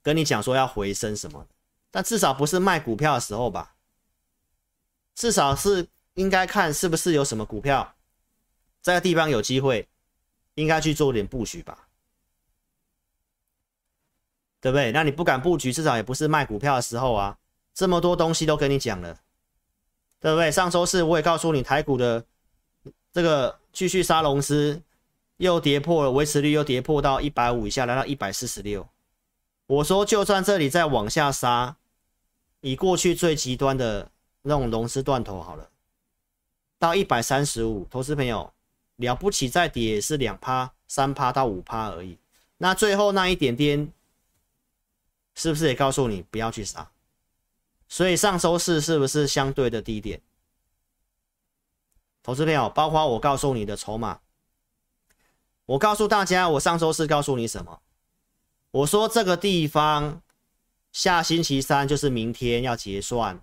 [0.00, 1.44] 跟你讲说要回升什么，
[1.90, 3.74] 但至少不是卖股票的时候吧？
[5.16, 7.96] 至少是应该看是不是有什么股票。
[8.82, 9.88] 这个地方有机会，
[10.54, 11.88] 应该去做点布局吧，
[14.60, 14.90] 对不对？
[14.92, 17.38] 那你不敢布局，至少也不是卖股票的时候啊。
[17.74, 19.18] 这么多东西都跟你讲了，
[20.20, 20.52] 对不对？
[20.52, 22.22] 上周四我也告诉你，台股的
[23.14, 24.82] 这个继续杀融资，
[25.38, 28.86] 又跌破了维持率，又跌破到一百五以下，来到一百四十六。
[29.66, 31.78] 我说，就算这里再往下杀，
[32.60, 34.10] 以过去最极端的
[34.42, 35.70] 那种融资断头好了，
[36.78, 38.51] 到一百三十五，投资朋友
[39.02, 42.16] 了不起，再跌也是两趴、三趴到五趴而已。
[42.56, 43.92] 那最后那一点点，
[45.34, 46.90] 是不是也告诉你不要去杀？
[47.88, 50.22] 所以上周四是不是相对的低点？
[52.22, 54.20] 投资朋友，包括我告诉你的筹码，
[55.66, 57.82] 我告诉大家，我上周四告诉你什么？
[58.70, 60.22] 我说这个地方
[60.92, 63.42] 下星期三就是明天要结算，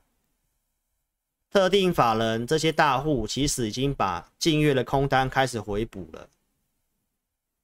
[1.49, 6.29] 特定法人这些大户其实已经把近月的空单开始回补了，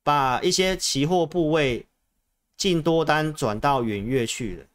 [0.04, 1.86] 把一些期货部位
[2.58, 4.66] 净多单转到远月去了，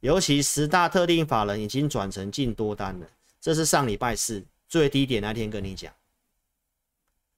[0.00, 3.06] 尤其十大特定法人已经转成净多单了，
[3.40, 5.92] 这是上礼拜四最低点那天跟你讲，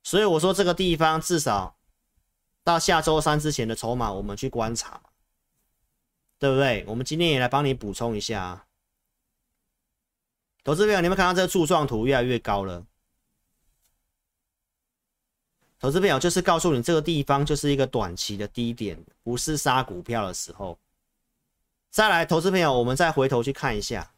[0.03, 1.77] 所以我说这个地方至少。
[2.65, 5.03] 到下周三之前的筹码，我们去观察，
[6.39, 6.85] 对不对？
[6.87, 8.65] 我们今天也来帮你补充一下啊。
[10.65, 12.85] 投资朋友，你们看到这个柱状图越来越高了。
[15.81, 20.79] 投资朋友就是告诉你，这个地方就是一个短期的低点，不是杀股票的时候。
[21.91, 24.13] 再来，投资朋友，我们再回头去看一下，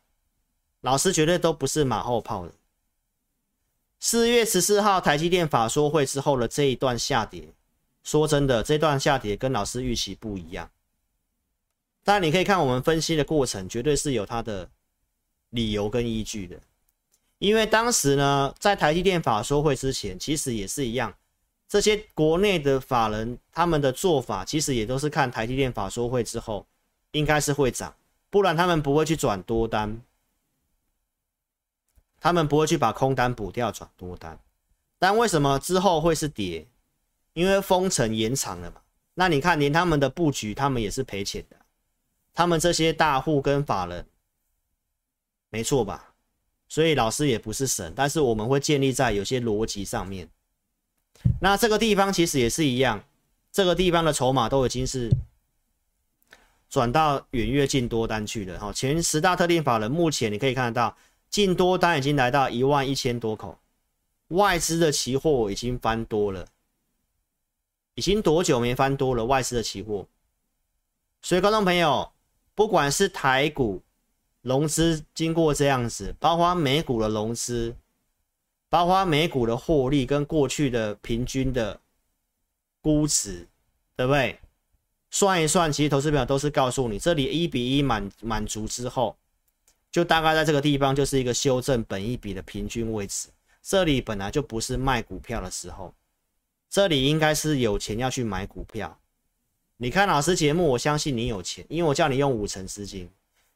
[0.82, 2.52] 老师绝对都不是马后炮的。
[3.98, 7.54] 四月十四号台积电法说会之后的这一段下跌。
[8.02, 10.70] 说真的，这段下跌跟老师预期不一样。
[12.04, 14.68] 但你可以看我们分析的过程，绝对是有它的
[15.54, 16.60] 理由跟依据的。
[17.38, 21.14] 因为当时呢，在台积电法说会之前，其实也是一样，
[21.68, 26.66] 这些国内的法人他们的做法，其实也都是看台积电法说会之后，
[27.12, 27.94] 应该是会涨，
[28.30, 30.00] 不然他们不会去转多单，
[32.20, 34.38] 他们不会去把空单补掉转多单。
[34.98, 36.66] 但为什么之后会是跌？
[37.34, 38.80] 因为封城延长了嘛，
[39.14, 41.56] 那你看连他们的布局，他们也是赔钱的。
[42.32, 44.06] 他们这些大户跟法人，
[45.54, 46.12] 没错吧？
[46.68, 50.28] 所以老师也不是神，但是我们会建立在有些逻辑上面。
[51.40, 53.04] 那这个地方其实也是一样，
[53.52, 55.08] 这个地方的筹码都已经是
[56.68, 58.58] 转到远月进多单去了。
[58.58, 60.96] 哈，前十大特定法人目前你可以看得到，
[61.30, 63.56] 进多单已经来到一万一千多口，
[64.30, 66.44] 外资的期货已经翻多了。
[67.94, 70.04] 已经多久没翻多了外资的期货？
[71.22, 72.10] 所以，观众朋友，
[72.56, 73.80] 不管是台股
[74.44, 77.74] 融资经过这样子，包括美股的融资，
[78.68, 81.80] 包括美股的获利跟过去的平均的
[82.82, 83.48] 估值，
[83.96, 84.38] 对不对？
[85.10, 89.16] 算一算，其实投资表都是告诉你，这里一比一满满足之后，
[89.90, 93.30] 就大概在这个地方就是一个修正本一比的平均位置。
[93.62, 95.94] 这里本来就不是卖股票的时候。
[96.68, 98.98] 这里应该是有钱要去买股票。
[99.78, 103.08] 你看老师节目，我相信你有钱，因为我叫你用五成资金。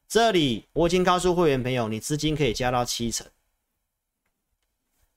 [0.09, 3.27] 这里我已经告诉会员朋友，你资金可以加到七成，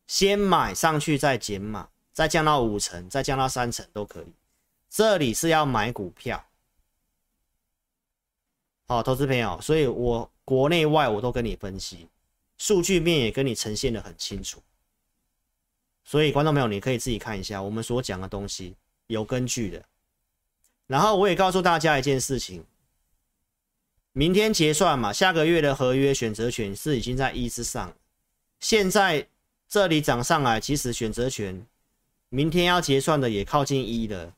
[0.06, 4.28] 先买上去再减码，再降到五成，再降到三成都可以。
[4.89, 6.46] 这里是要买股票，
[8.88, 12.10] 好，投资朋友，所以我国内外我都跟你分析，
[12.58, 14.62] 数据面也跟你呈现得很清楚。
[16.04, 18.76] 所以，观众朋友，你可以自己看一下我们所讲的东西
[19.08, 19.82] 有根据的。
[20.88, 22.66] 然后，我也告诉大家一件事情：
[24.14, 27.93] 明天结算嘛，下个月的合约选择权是已经在一之上。
[28.59, 29.28] 现在
[29.68, 31.66] 这里涨上来，其实选择权
[32.30, 34.34] 明天要结算的也靠近一了，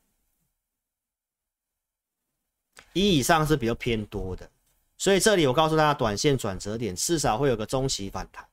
[2.94, 4.50] 一以上是比较偏多的。
[4.98, 8.48] 所以这里我告诉大家，短线转折点至少会有个中期反弹。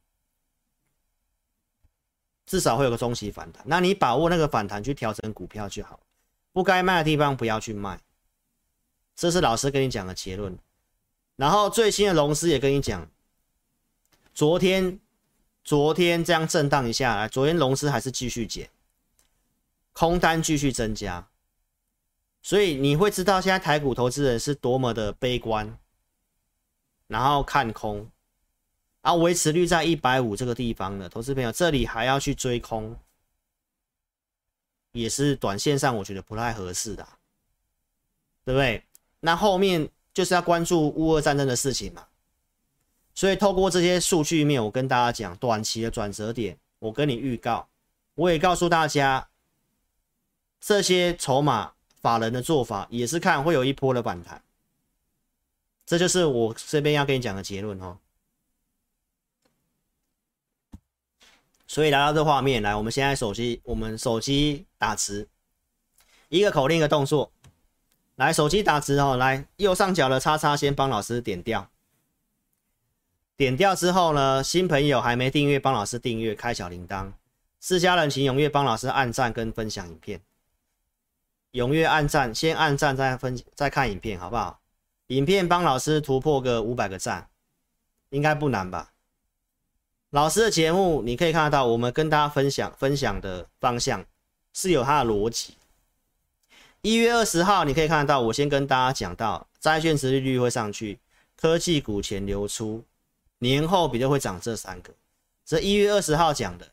[2.46, 6.00] 至少会有个中期反弹，那你把握那个反弹去调整股票就好，
[6.50, 8.00] 不该卖的地方不要去卖，
[9.14, 10.58] 这是老师跟你讲的结论。
[11.40, 13.10] 然后最新的龙狮也跟你讲，
[14.34, 15.00] 昨天
[15.64, 18.68] 昨天这样震荡一下来，昨天龙狮还是继续减，
[19.94, 21.26] 空单继续增加，
[22.42, 25.78] 所以你会知道现在台股投资人是多么的悲观，
[27.06, 28.10] 然后看空。
[29.00, 32.94] 啊，维持率在一百五这个地方的投资朋友，这里还要去追空，
[34.92, 37.08] 也是短线上我觉得不太合适的，
[38.44, 38.84] 对不对？
[39.20, 42.06] 那后面就是要关注乌俄战争的事情嘛，
[43.14, 47.68] 所以透过这些数据面，我跟大家讲短期的转折点，我跟你预告，
[48.14, 49.28] 我也告诉大家，
[50.60, 54.42] 这些筹码法人的做法也是看会有一波的反弹，
[55.86, 57.98] 这就是我这边要跟你讲的结论哦。
[61.66, 65.28] 所以来到这画面来，我们现在手机，我们手机打直，
[66.28, 67.30] 一个口令一个动作，
[68.20, 71.70] 来手机打字哦，来右上角的叉叉先帮老师点掉，
[73.34, 77.12] 点掉之后呢，新朋友还没订阅，帮老师订阅，开小铃铛。
[77.60, 80.20] 私家人请踊跃帮老师按赞跟分享影片，
[81.52, 84.60] 踊跃按赞，先按赞再分再看影片，好不好？
[85.06, 87.26] 影片帮老师突破个五百个赞，
[88.10, 88.92] 应该不难吧？
[90.10, 94.04] 老师的节目你可以看得到，我们跟大家分享分享的方向
[94.52, 95.54] 是有它的逻辑。
[96.82, 100.98] 一月二十号你可以看得到，我先跟大家讲到债券殖利率会上去，
[101.36, 102.82] 科技股钱流出，
[103.38, 104.94] 年后比较会涨这三个，
[105.44, 106.72] 这一月二十号讲的。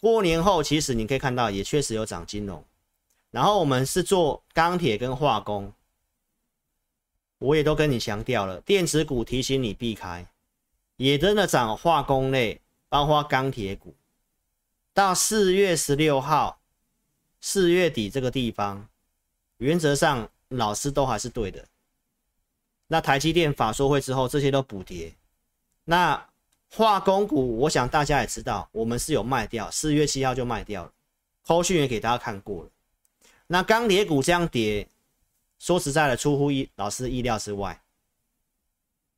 [0.00, 2.64] 过年后，其实你可以看到，也确实有涨金融。
[3.30, 5.72] 然后我们是做钢铁跟化工，
[7.38, 10.26] 我也都跟你强调了，电子股提醒你避开，
[10.96, 13.94] 也真的涨化工类，包括钢铁股。
[14.92, 16.60] 到四月十六号，
[17.40, 18.88] 四月底这个地方，
[19.64, 21.66] 原则上老师都还是对的。
[22.86, 25.12] 那台积电法说会之后，这些都补跌。
[25.84, 26.28] 那。
[26.76, 30.92] 化工股，我想大家也知道，我们是有卖掉，四月七号就卖掉了，
[31.42, 32.70] 后续也给大家看过了。
[33.46, 34.88] 那钢铁股这样跌，
[35.60, 37.80] 说实在的，出乎意老师意料之外，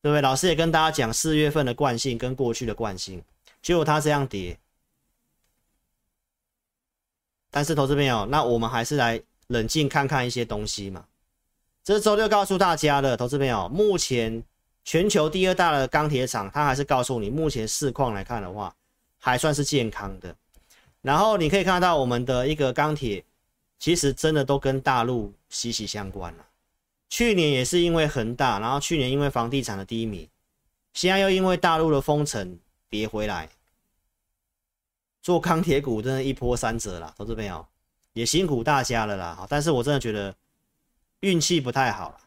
[0.03, 0.21] 对不对？
[0.21, 3.25] 老师也跟大家讲四月份的惯性跟过去的惯性，
[3.63, 4.59] 结果它这样跌。
[7.51, 11.07] 但是投资朋友，那我们还是来冷静看看一些东西嘛。
[11.83, 14.45] 这周六告诉大家的，投资朋友，目前。
[14.89, 18.73] 全球第二大的钢铁厂，它还是告诉你，目前市况来看的话，
[19.19, 20.33] 还算是健康的。
[21.03, 23.25] 然后你可以看到我们的一个钢铁，
[23.81, 26.47] 其实真的都跟大陆息息相关了。
[27.11, 30.31] 去年也是因为恒大，然后去年因为房地产的低迷，
[30.95, 32.57] 现在又因为大陆的封城
[32.89, 33.49] 跌回来，
[35.21, 37.67] 做钢铁股真的一波三折啦，投资朋友
[38.17, 39.47] 也辛苦大家了啦。
[39.47, 40.35] 但是我真的觉得
[41.21, 42.19] 运气不太好。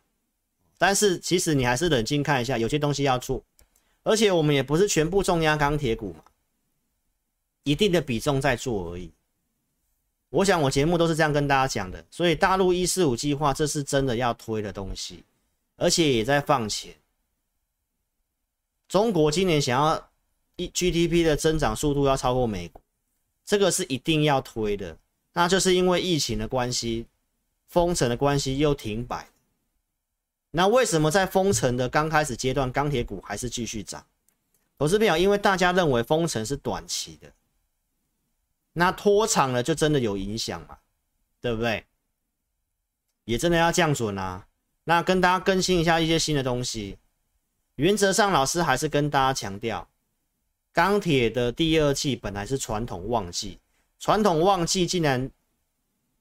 [0.77, 3.43] 但是其实你还是冷静看一下，有些东西要做，
[4.03, 6.23] 而且我们也不是全部重压钢铁股嘛，
[7.63, 9.11] 一定的比重在做而已。
[10.29, 15.23] 我想我节目都是这样跟大家讲的，所以大陆一四五计划这是真的要推的东西，
[15.75, 16.93] 而且也在放钱。
[18.87, 20.09] 中国今年想要
[20.55, 22.79] 一 GDP 的增长速度要超过美国，
[23.43, 24.95] 这个是一定要推的，
[25.39, 27.05] 那就是因为疫情的关系、
[27.69, 29.25] 封城的关系又停摆。
[30.51, 34.05] 那为什么在封城的刚开始阶段，钢铁股还是继续涨？
[34.77, 37.31] 投资朋友，因为大家认为封城是短期的，
[38.73, 40.77] 那拖长了就真的有影响嘛，
[41.39, 41.85] 对不对？
[43.23, 44.45] 也真的要降准啊。
[44.83, 46.97] 那跟大家更新一下一些新的东西。
[47.75, 49.87] 原则上，老师还是跟大家强调，
[50.73, 53.57] 钢铁的第二季本来是传统旺季，
[53.99, 55.29] 传统旺季竟然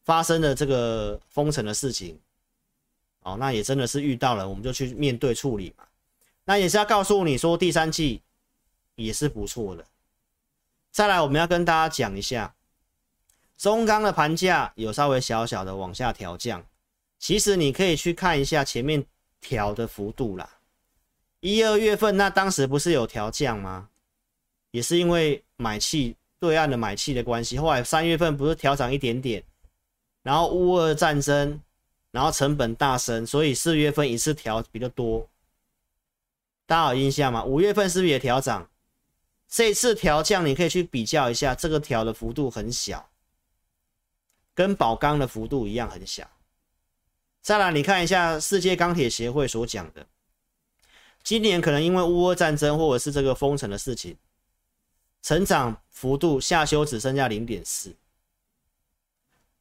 [0.05, 2.18] 发生了这个封城的事情。
[3.20, 5.85] 哦，那也真的是遇到了，我们就去面对处理嘛。
[6.45, 8.22] 那也是要告诉你说，第三季
[8.95, 9.85] 也是不错的。
[10.91, 12.55] 再来，我们要跟大家讲一下，
[13.57, 16.64] 中钢的盘价有稍微小小的往下调降。
[17.18, 19.05] 其实你可以去看一下前面
[19.41, 20.59] 调的幅度啦。
[21.41, 23.91] 一二月份那当时不是有调降吗？
[24.70, 27.59] 也是因为买气对岸的买气的关系。
[27.59, 29.43] 后来三月份不是调涨一点点，
[30.22, 31.61] 然后乌俄战争。
[32.11, 35.28] 然后成本大升，所以四月份一次调比较多，
[36.64, 37.45] 大家有印象吗？
[37.45, 38.66] 五月份是不是也调涨？
[39.47, 43.11] 这次调降你可以去比较一下，这个调的幅度很小，
[44.55, 46.28] 跟宝钢的幅度一样很小。
[47.43, 50.07] 再来，你看一下世界钢铁协会所讲的，
[51.22, 54.16] 今年可能因为乌俄战争或者是这个封城的事情，
[55.23, 57.95] 成长幅度下修只剩下零点四。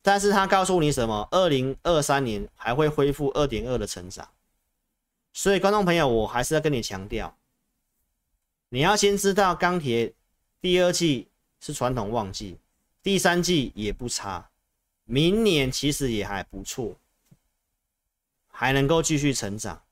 [0.02, 1.28] 但是他告诉你什么？
[1.32, 4.30] 二零二三年还会恢复二点二的成长，
[5.34, 7.38] 所以观众朋友，我还是要跟你强调，
[8.70, 10.14] 你要先知道钢铁
[10.62, 11.28] 第二季
[11.60, 12.58] 是传统旺季，
[13.04, 14.50] 第三季也不差，
[15.04, 16.96] 明年其实也还不错，
[18.48, 19.84] 还能够继续成长，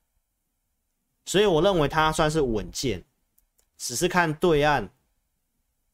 [1.26, 3.04] 所以我认为它算是稳健，
[3.76, 4.88] 只是看对岸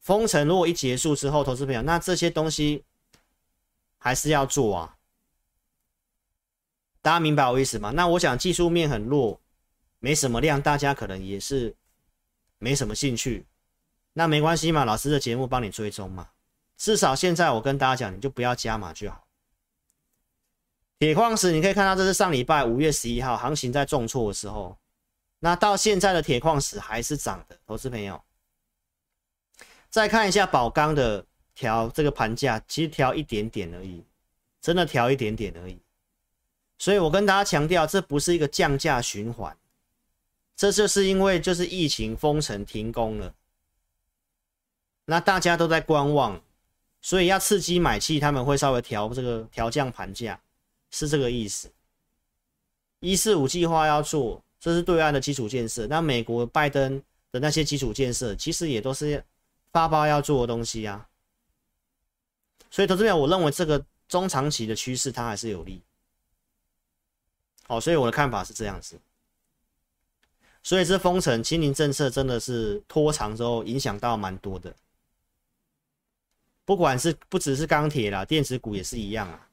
[0.03, 2.85] 封城如果一结束之后，投资朋友，那这些东西。
[4.05, 4.97] 还是要做啊，
[7.01, 7.93] 大家明白我意思吗？
[7.93, 9.41] 那我想技术面很弱，
[10.01, 11.77] 没什么量，大家可能也是
[12.59, 13.47] 没什么兴趣。
[14.15, 16.31] 那没关系嘛，老师的节目帮你追踪嘛。
[16.77, 19.25] 至少现在我跟大家讲，你就不要加码就好。
[20.99, 24.77] 铁矿石你可以看到，这是上礼拜五月十一号行情在重挫的时候，
[25.39, 28.21] 那到现在的铁矿石还是涨的，投资朋友。
[29.93, 31.25] 再看一下宝钢的。
[31.55, 34.03] 调这个盘价其实调一点点而已，
[34.59, 35.79] 真的调一点点而已。
[36.79, 39.55] 所以我跟大家强调，这不是一个降价循环，
[40.57, 43.35] 这就是因为就是疫情封城停工了，
[45.05, 46.43] 那大家都在观望，
[47.03, 50.41] 所以要刺激买气，他们会稍微调这个调降盘价，
[50.91, 51.71] 是这个意思。
[53.01, 55.87] 一四五计划要做，这是对岸的基础建设。
[55.87, 59.23] 那美国拜登的那些基础建设，其实也都是
[59.73, 61.09] 发包要做的东西啊。
[62.71, 65.83] 所以投资者，我认为这个中长期的趋势它还是有利。
[67.67, 69.01] 好，所以我的看法是这样子。
[70.63, 74.75] 所以这封城清零政策真的是拖长之后影响到蛮多的，
[76.65, 79.49] 不管是不只是钢铁啦，电子股也是一样啊，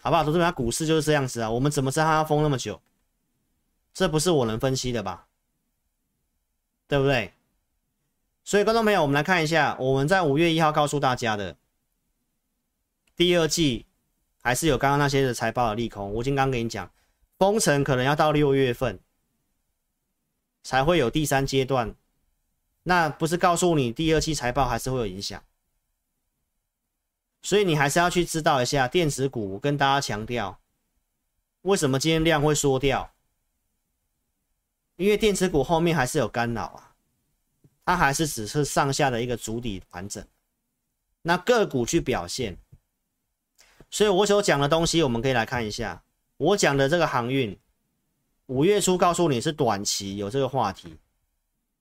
[0.00, 0.24] 好不好？
[0.24, 2.80] 同学们，股市就是这样子啊，我们怎么知道它要封那么久？
[3.94, 5.28] 这不是我能分析的吧？
[6.88, 7.32] 对不对？
[8.44, 11.56] 所以观众朋友，我们来看一下，我们在五月一号告诉大家的
[13.16, 13.86] 第二季
[14.42, 16.90] 还是有刚刚那些的财报的利空，我已经刚跟你讲。
[17.38, 19.00] 封城可能要到六月份
[20.62, 21.92] 才会有第三阶段，
[22.84, 25.42] 那不是告诉你第二期财报还是会有影响，
[27.42, 29.58] 所以你还是要去知道一下电子股。
[29.58, 30.60] 跟大家强调，
[31.62, 33.12] 为什么今天量会缩掉？
[34.94, 36.91] 因为电子股后面还是有干扰啊，
[37.84, 40.24] 它还是只是上下的一个筑底盘整，
[41.22, 42.56] 那个股去表现。
[43.90, 46.02] 所以我所讲的东西，我们可以来看一下。
[46.38, 47.56] 我讲的这个航运，
[48.46, 50.96] 五月初告诉你是短期有这个话题，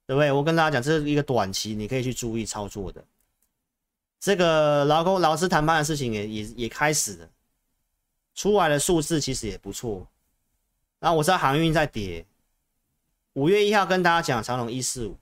[0.05, 0.31] 对不对？
[0.31, 3.03] 我跟大家讲，这是一个短期，你可以去注意操作的。
[4.19, 7.29] 这个劳工劳资谈判的事情也也也开始了，
[8.35, 10.07] 出来的数字其实也不错。
[10.99, 12.23] 然后我知道航运在跌，
[13.33, 15.17] 五月一号跟大家讲长隆一四五，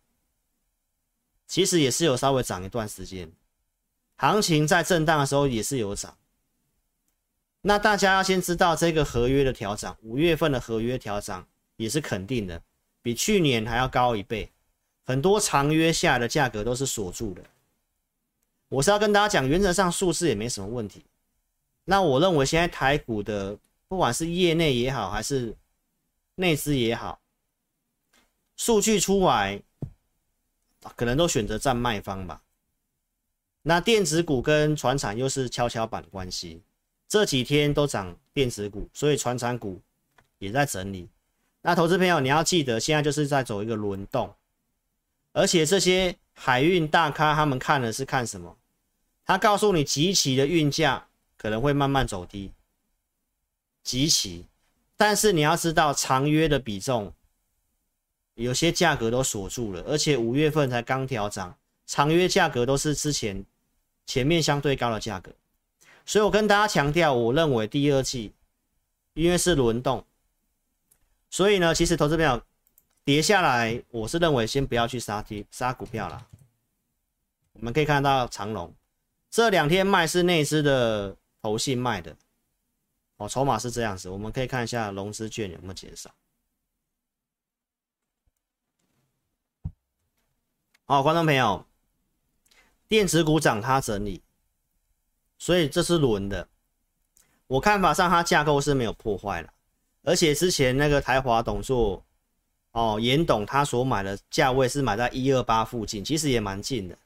[1.49, 3.29] 其实也是有稍微涨一段时间，
[4.17, 6.15] 行情在震荡的时候也是有涨。
[7.61, 11.45] 那大家要先知道这个合约的调涨，五月份的合约调涨
[11.75, 12.61] 也是肯定的，
[13.01, 14.51] 比去年还要高一倍。
[15.03, 17.43] 很多长约下的价格都是锁住的。
[18.67, 21.03] 我是要跟大家讲，原则上数字也没什么问题。
[21.85, 25.57] 那我认为现在台股的不管是业内也好，还是
[26.35, 27.19] 内资也好，
[28.55, 29.59] 数据出来
[30.95, 32.41] 可能都选择站卖方吧。
[33.61, 36.61] 那电子股跟船产又是跷跷板关系。
[37.07, 39.81] 这几天都涨电子股，所以船产股
[40.37, 41.09] 也在整理。
[41.61, 44.33] 那投资朋友，你要记得，现在就是在走一个轮动，
[45.33, 48.55] 而且这些海运大咖他们看的是看什么？
[49.25, 52.51] 他告诉你，即期的运价可能会慢慢走低，
[53.83, 54.45] 即期。
[54.95, 57.11] 但是你要知道，长约的比重
[58.43, 61.53] 有些价格都锁住了，而且五月份才刚调涨，
[61.85, 63.43] 长约价格都是之前
[64.05, 65.29] 前面相对高的价格。
[66.05, 68.31] 所以我跟大家强调，我认为第二季
[69.13, 70.05] 因为是轮动，
[71.29, 72.41] 所以呢，其实投资票
[73.03, 76.25] 跌下来，我是认为先不要去杀跌杀股票了。
[77.51, 78.73] 我们可以看到长龙
[79.29, 82.15] 这两天卖是内资的投信卖的，
[83.17, 84.07] 哦，筹码是这样子。
[84.07, 86.09] 我们可以看一下融资券有没有减少。
[90.91, 91.67] 好，观众朋友，
[92.87, 94.23] 电子股涨，它整理。
[95.37, 96.47] 所以这是轮的，
[97.45, 99.53] 我看法上它架构是没有破坏了，
[100.01, 102.03] 而且之前那个台华董座
[102.71, 106.97] 哦，严董他所买的价位是买在一二八附近，其实也蛮近的。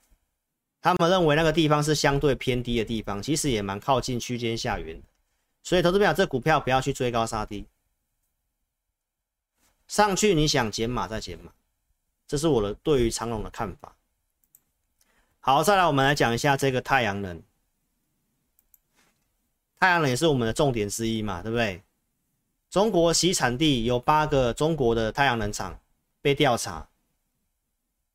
[0.81, 5.05] 他们认为那个地方是相对偏低的地方，其实也蛮靠近区间下缘的。
[5.61, 7.67] 所以投资朋友，这股票不要去追高杀低，
[9.89, 11.51] 上去你想减码再减码，
[12.27, 13.95] 这是我的对于长隆的看法。
[15.39, 17.41] 好，再来我们来讲一下这个太阳能。
[19.79, 21.83] 太阳能也是我们的重点之一嘛，对不对？
[22.69, 25.77] 中国习产地有八个中国的太阳能厂
[26.21, 26.87] 被调查，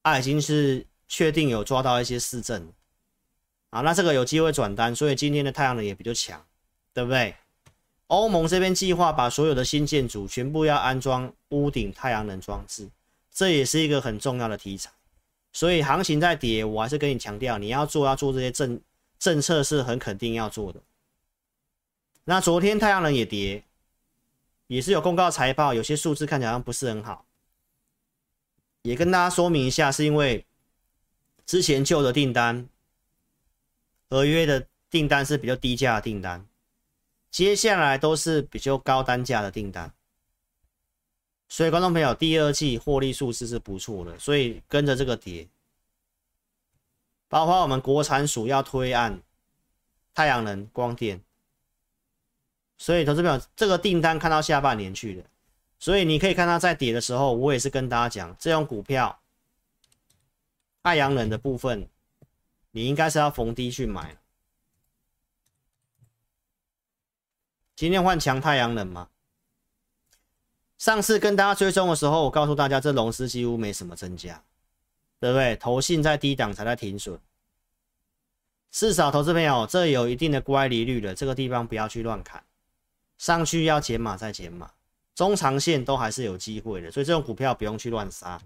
[0.02, 2.72] 啊，已经是确定有抓到一些市政
[3.70, 6.44] 啊，那这个有机会转单，所以今天的太阳能也比较强，
[6.92, 7.36] 对不对？
[8.06, 12.88] 欧盟这边计划把所有的新建筑全部要安装屋顶太阳能装置，
[13.38, 14.90] 这也是一个很重要的题材。
[15.52, 18.80] 所以行情在跌，我还是跟你强调，你要做要做这些政
[19.16, 20.80] 政策是很肯定要做的。
[22.24, 23.62] 那昨天太阳能也跌，
[24.66, 27.26] 也是有公告财报，有些数字看起来好像不是很好。
[28.82, 30.44] 也跟大家说明一下，是因为
[31.46, 32.68] 之前旧的订单，
[34.10, 36.44] 合约的订单是比较低价的订单，
[37.30, 39.92] 接下来都是比较高单价的订单。
[41.48, 45.48] 所以观众朋友，第二季获利数字是不错的，所以跟着这个跌，
[47.26, 49.20] 包括我们国产署要推案，
[50.14, 51.22] 太阳能光电。
[52.76, 55.24] 所以，投资朋友，这个订单看到下半年去了。
[55.80, 59.18] 所以你可以看它在跌的时候，我也是跟大家讲，这种股票，
[60.82, 61.88] 太阳能的部分，
[62.70, 64.16] 你应该是要逢低去买。
[67.74, 69.08] 今天换强太阳能吗？
[70.78, 74.42] 上次跟大家追踪的时候，我告诉大家，这龙狮几乎没什么增加，
[75.18, 75.56] 对不对？
[75.56, 77.18] 投信在低档才在停损，
[78.70, 82.42] 至少投资朋友这有一定的乖离率的，这个地方不要去乱砍，
[83.18, 84.70] 上去要减码再减码，
[85.16, 88.40] 中长线都还是有机会的，所以这种股票不用去乱杀。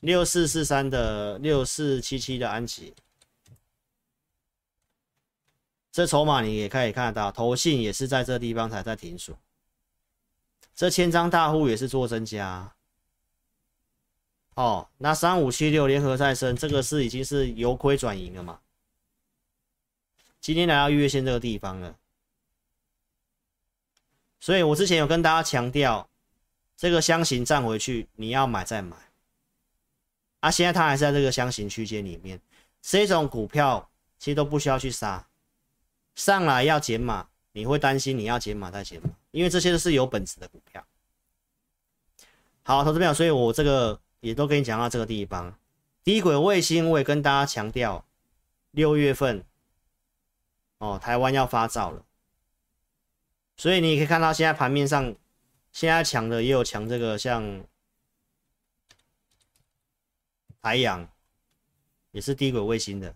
[0.00, 2.94] 六四四三的六四七七的安琪，
[5.90, 9.34] 这筹码你也可以看得到，投信也是在这地方才在停损。
[10.80, 12.72] 这千张大户也是做增加，
[14.54, 18.58] 哦，那三五七六联合再生这个是已经是由亏转盈了嘛？
[20.40, 21.94] 今天来到月线这个地方了，
[24.40, 26.08] 所以我之前有跟大家强调，
[26.78, 28.96] 这个箱型站回去你要买再买，
[30.40, 32.40] 啊，现在它还是在这个箱型区间里面，
[32.80, 33.86] 这种股票
[34.18, 35.28] 其实都不需要去杀，
[36.14, 39.10] 上来要减码，你会担心你要减码再减码。
[39.30, 40.84] 因为这些都是有本质的股票。
[42.62, 45.56] 好，投资朋友，所以我这个也都跟你讲到这个地方。
[46.02, 48.04] 低轨卫星我也跟大家强调，
[48.70, 49.44] 六月份
[50.78, 52.04] 哦，台湾要发照了。
[53.56, 55.14] 所以你可以看到现在盘面上，
[55.72, 57.64] 现在强的也有强这个像
[60.62, 61.08] 台阳，
[62.12, 63.14] 也是低轨卫星的，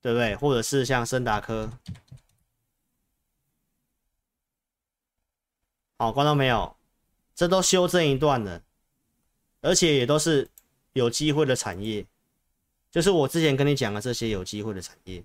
[0.00, 0.36] 对不对？
[0.36, 1.72] 或者是像森达科。
[6.02, 6.74] 好，观众朋友，
[7.32, 8.60] 这都修正一段了，
[9.60, 10.50] 而且也都是
[10.94, 12.04] 有机会的产业，
[12.90, 15.22] 就是我之前跟你讲的这些有机会的产业，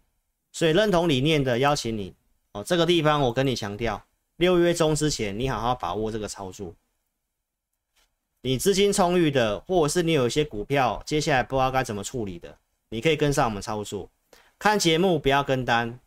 [0.51, 2.13] 所以认同理念的邀请你
[2.51, 4.05] 哦，这个地方我跟你强调，
[4.35, 6.71] 六月中之前你好好把握这个操作，
[8.41, 12.55] 你资金充裕的，或者是你有一些股票接下来不知道该怎么处理的，
[12.89, 14.07] 你可以跟上我们操作，
[14.59, 15.99] 看节目不要跟单，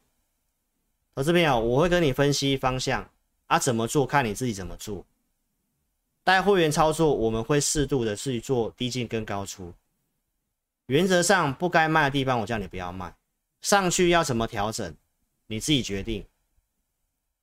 [1.16, 3.10] 投资朋友，我会跟你分析方向。
[3.50, 4.06] 啊，怎么做？
[4.06, 5.04] 看你自己怎么做。
[6.22, 9.74] 带会员操作，我们会适度的去做低进跟高出。
[10.86, 13.12] 原则上不该卖的地方，我叫你不要卖。
[13.60, 14.94] 上去要怎么调整，
[15.48, 16.24] 你自己决定，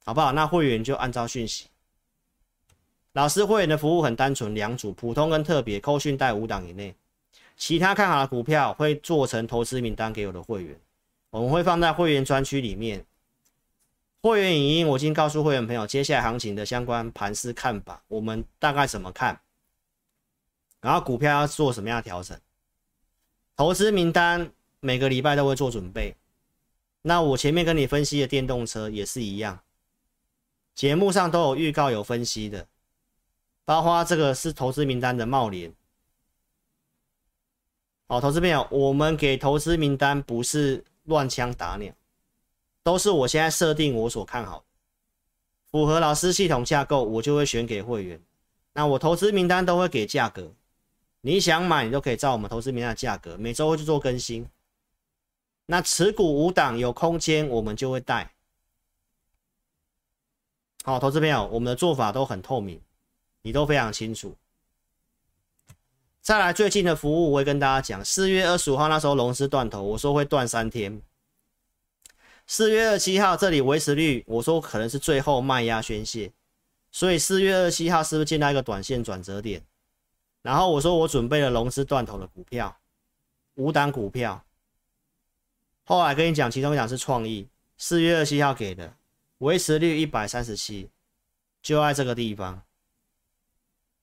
[0.05, 0.31] 好不好？
[0.31, 1.65] 那会员就按照讯息。
[3.11, 6.95] 老师会员的服务很单纯，两组，普通跟特别，扣讯带五档以内。
[7.57, 10.79] 其他看好的股票会做成投资名单给我的会员，
[11.31, 13.05] 我们会放在会员专区里面。
[14.28, 19.39] 会员影音，我已经告诉会员朋友，接下来行情的相关盘势看法，我们大概怎么看？
[20.82, 22.39] 然后股票要做什么样的调整？
[23.55, 26.15] 投资名单每个礼拜都会做准备。
[27.01, 29.59] 那我前面跟你分析的电动车也是一样，
[30.75, 32.67] 节目上都有预告有分析的，
[33.65, 35.73] 包括这个是投资名单的茂联。
[38.07, 41.93] 好，投资朋友，我们给投资名单不是乱枪打鸟。
[42.88, 44.63] 都是我现在设定我所看好的，
[45.69, 48.17] 符合老师系统架构，我就会选给会员。
[48.71, 50.53] 那我投资名单都会给价格，
[51.19, 54.47] 你想买你都可以照我们投资名单的价格，每周会去做更新。
[55.65, 58.31] 那持股五档有空间，我们就会带。
[60.85, 62.79] 好，投资朋友，我们的做法都很透明，
[63.41, 64.33] 你都非常清楚。
[66.21, 71.01] 再来最近的服务，我会跟大家讲，四月二十五号那时候龙狮断头，我说会断三天。
[72.49, 76.31] 四月二十七号这里维持率，我说可能是最后卖压宣泄，
[76.91, 79.61] 所以四月二十七号是不是见到一个短线转折点？
[80.41, 82.79] 然后我说我准备了龙资断头的股票，
[83.55, 84.45] 五档股票。
[85.83, 88.95] 后来跟你讲，其中一档是创意，四月二十七号给的，
[89.39, 90.89] 维持率一百三十七，
[91.61, 92.63] 就在这个地方，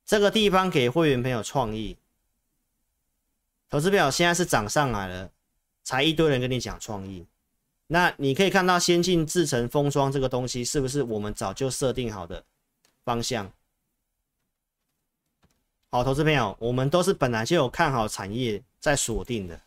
[0.05, 1.97] 这个地方给会员朋友创意，
[3.71, 5.31] 投资表现在是涨上来了，
[5.83, 7.27] 才一堆人跟你讲创意。
[7.87, 12.45] 那你可以看到先进制程封装这个东西是不是我们早就设定好的
[13.05, 13.53] 方向？
[15.91, 19.61] 好，投资朋友，我们都是本来就有看好产业在锁定的，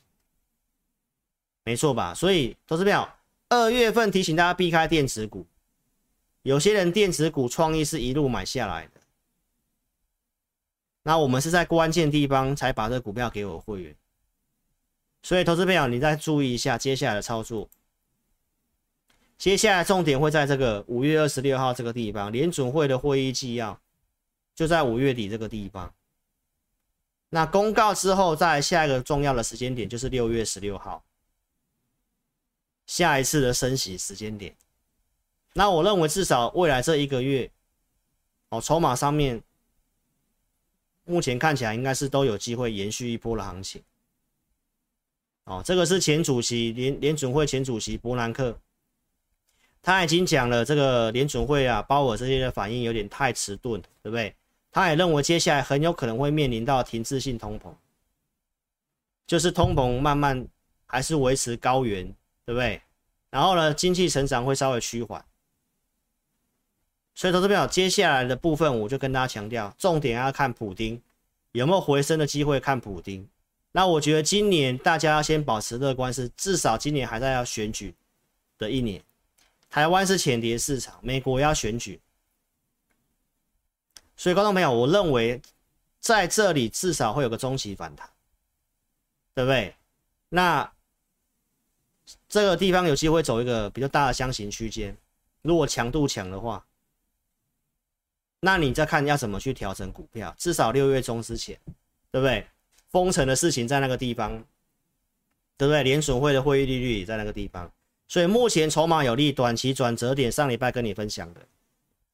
[1.63, 2.13] 没错吧？
[2.13, 3.07] 所以投资朋友，
[3.49, 5.45] 二月份提醒大家避开电子股，
[6.41, 8.99] 有些人电子股创意是一路买下来的，
[11.03, 13.95] 那我们是在关键地方才把这股票给我会员，
[15.22, 17.70] 所以投资朋友，你再注意一下接下来的操作。
[19.38, 23.79] 接下来重点会在这个五月二十六号这个地方，联准会的会议纪要
[24.55, 25.93] 就在五月底这个地方。
[27.29, 31.03] 那公告之后，在下一个重要的时间点就是六月十六号，
[32.85, 34.55] 下一次的升息时间点。
[35.53, 37.51] 那我认为至少未来这一个月，
[38.49, 39.41] 哦，筹码上面
[41.03, 43.83] 目前看起来应该是都有机会延续一波的行情。
[45.43, 48.57] 哦，这个是前主席联联准会前主席伯南克，
[49.88, 54.35] 他已经讲了，这个联准会啊，鲍尔这些的反应有点太迟钝，对不对？
[54.69, 57.71] 他也认为接下来很有可能会面临到停滞性通膨，
[59.25, 60.45] 就是通膨慢慢
[60.85, 62.03] 还是维持高原，
[62.43, 62.81] 对不对？
[63.29, 65.23] 然后呢，经济成长会稍微趋缓。
[67.15, 71.01] 所以投资朋接下来的部分我就跟大家强调，重点要看普丁
[71.53, 73.25] 有没有回升的机会，看普丁。
[73.71, 77.95] 那我觉得今年大家要先保持乐观，是至少今年还在要选举
[78.57, 79.01] 的一年。
[79.78, 82.01] 台湾是前碟市场，美国要选举，
[84.15, 85.39] 所以观众朋友，我认为
[85.99, 88.09] 在这里至少会有个中期反弹，
[89.36, 89.75] 对不对？
[90.30, 90.73] 那
[92.28, 94.97] 这个地方有机会走一个比较大的箱型区间，
[95.43, 96.65] 如果强度强的话。
[98.39, 101.55] 那你再看要怎么去调整股票，至少六月中之前，
[102.09, 102.47] 对不对？
[102.89, 104.43] 封城的事情在那个地方，
[105.55, 105.84] 对不对？
[105.84, 107.71] 联准会的会议利率也在那个地方，
[108.08, 111.41] 所以目前筹码有利，短期转折点上礼拜跟你分享的，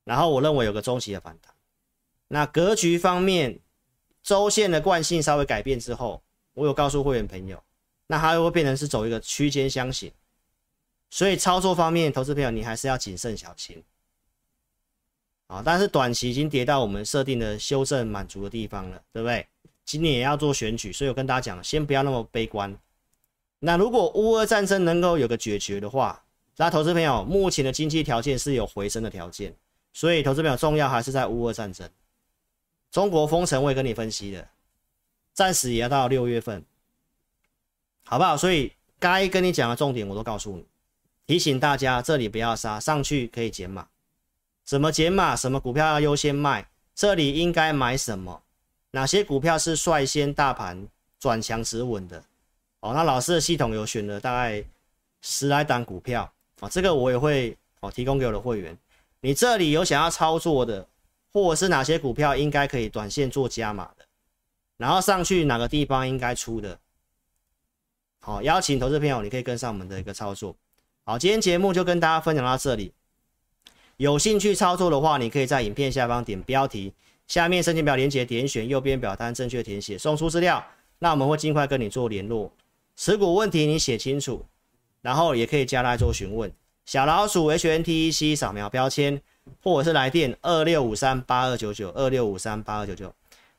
[0.04, 1.54] 然后我认为有个中期的反弹。
[2.28, 3.60] 那格局方面，
[4.24, 6.24] 周线的惯性稍微改变之后，
[6.54, 7.62] 我有告诉会员朋友，
[8.08, 10.12] 那它又会变成是走一个区间箱型，
[11.10, 13.84] 所以操作方面，投资朋友你还是要谨慎小心。
[15.48, 19.46] 啊，但是短期已经跌到我们设定的修正满足的地方了，对不对？
[19.86, 22.76] 今年也要做选举，所以我跟大家讲，先不要那么悲观。
[23.66, 26.22] 那如果乌俄战争能够有个解决的话，
[26.58, 29.56] 那投资朋友目前的经济条件是有回升的条件，
[29.94, 31.90] 所以投资朋友重要还是在乌俄战争。
[32.92, 34.50] 中国封城我也跟你分析的，
[35.34, 36.62] 暂时也要到六月份，
[38.04, 38.36] 好不好？
[38.36, 40.66] 所以该跟你讲的重点我都告诉你，
[41.26, 43.88] 提醒大家这里不要杀，上去可以减码。
[44.66, 45.38] 怎么减码？
[45.38, 46.68] 什么股票要优先卖？
[46.94, 48.44] 这里应该买什么？
[48.92, 50.86] 哪些股票是率先大盘
[51.18, 52.22] 转强止稳的？
[52.84, 54.62] 哦，那老师的系统有选了大概
[55.22, 56.30] 十来档股票
[56.60, 58.78] 啊，这个我也会哦提供给我的会员。
[59.22, 60.86] 你这里有想要操作的，
[61.32, 64.06] 或者是哪些股票应该可以短线做加码的？
[64.76, 66.78] 然后上去哪个地方应该出的？
[68.20, 70.54] 好，邀请投资朋友，你可以跟上我们的一个操作。
[71.06, 72.92] 好，今天节目就跟大家分享到这里。
[73.96, 76.92] 有兴趣操作的话，你可以在影片下方点标题，
[77.28, 80.62] 下面申请表连接点选右边表单，正确填写送出资料，
[81.00, 82.52] 那我们会尽快跟你做联络。
[82.96, 84.46] 持股问题你写清楚，
[85.02, 86.52] 然后也可以加来做询问。
[86.86, 89.22] 小老鼠 HNTEC 扫描标签，
[89.62, 93.14] 或者是来电二六五三八二九九二六五三八二九九。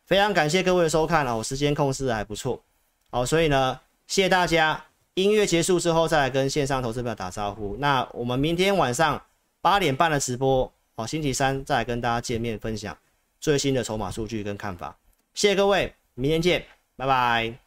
[0.05, 2.63] 非常感谢各位的收看哦，时间控制还不错
[3.11, 4.85] 好，所以呢，谢谢大家。
[5.15, 7.77] 音乐结束之后再来跟线上投资者打招呼。
[7.79, 9.21] 那我们明天晚上。
[9.65, 12.95] 八点半的直播，好，星期三再来跟大家见面分享
[13.41, 14.95] 最新的筹码数据跟看法，
[15.33, 16.63] 谢谢各位，明天见，
[16.97, 17.64] 拜拜。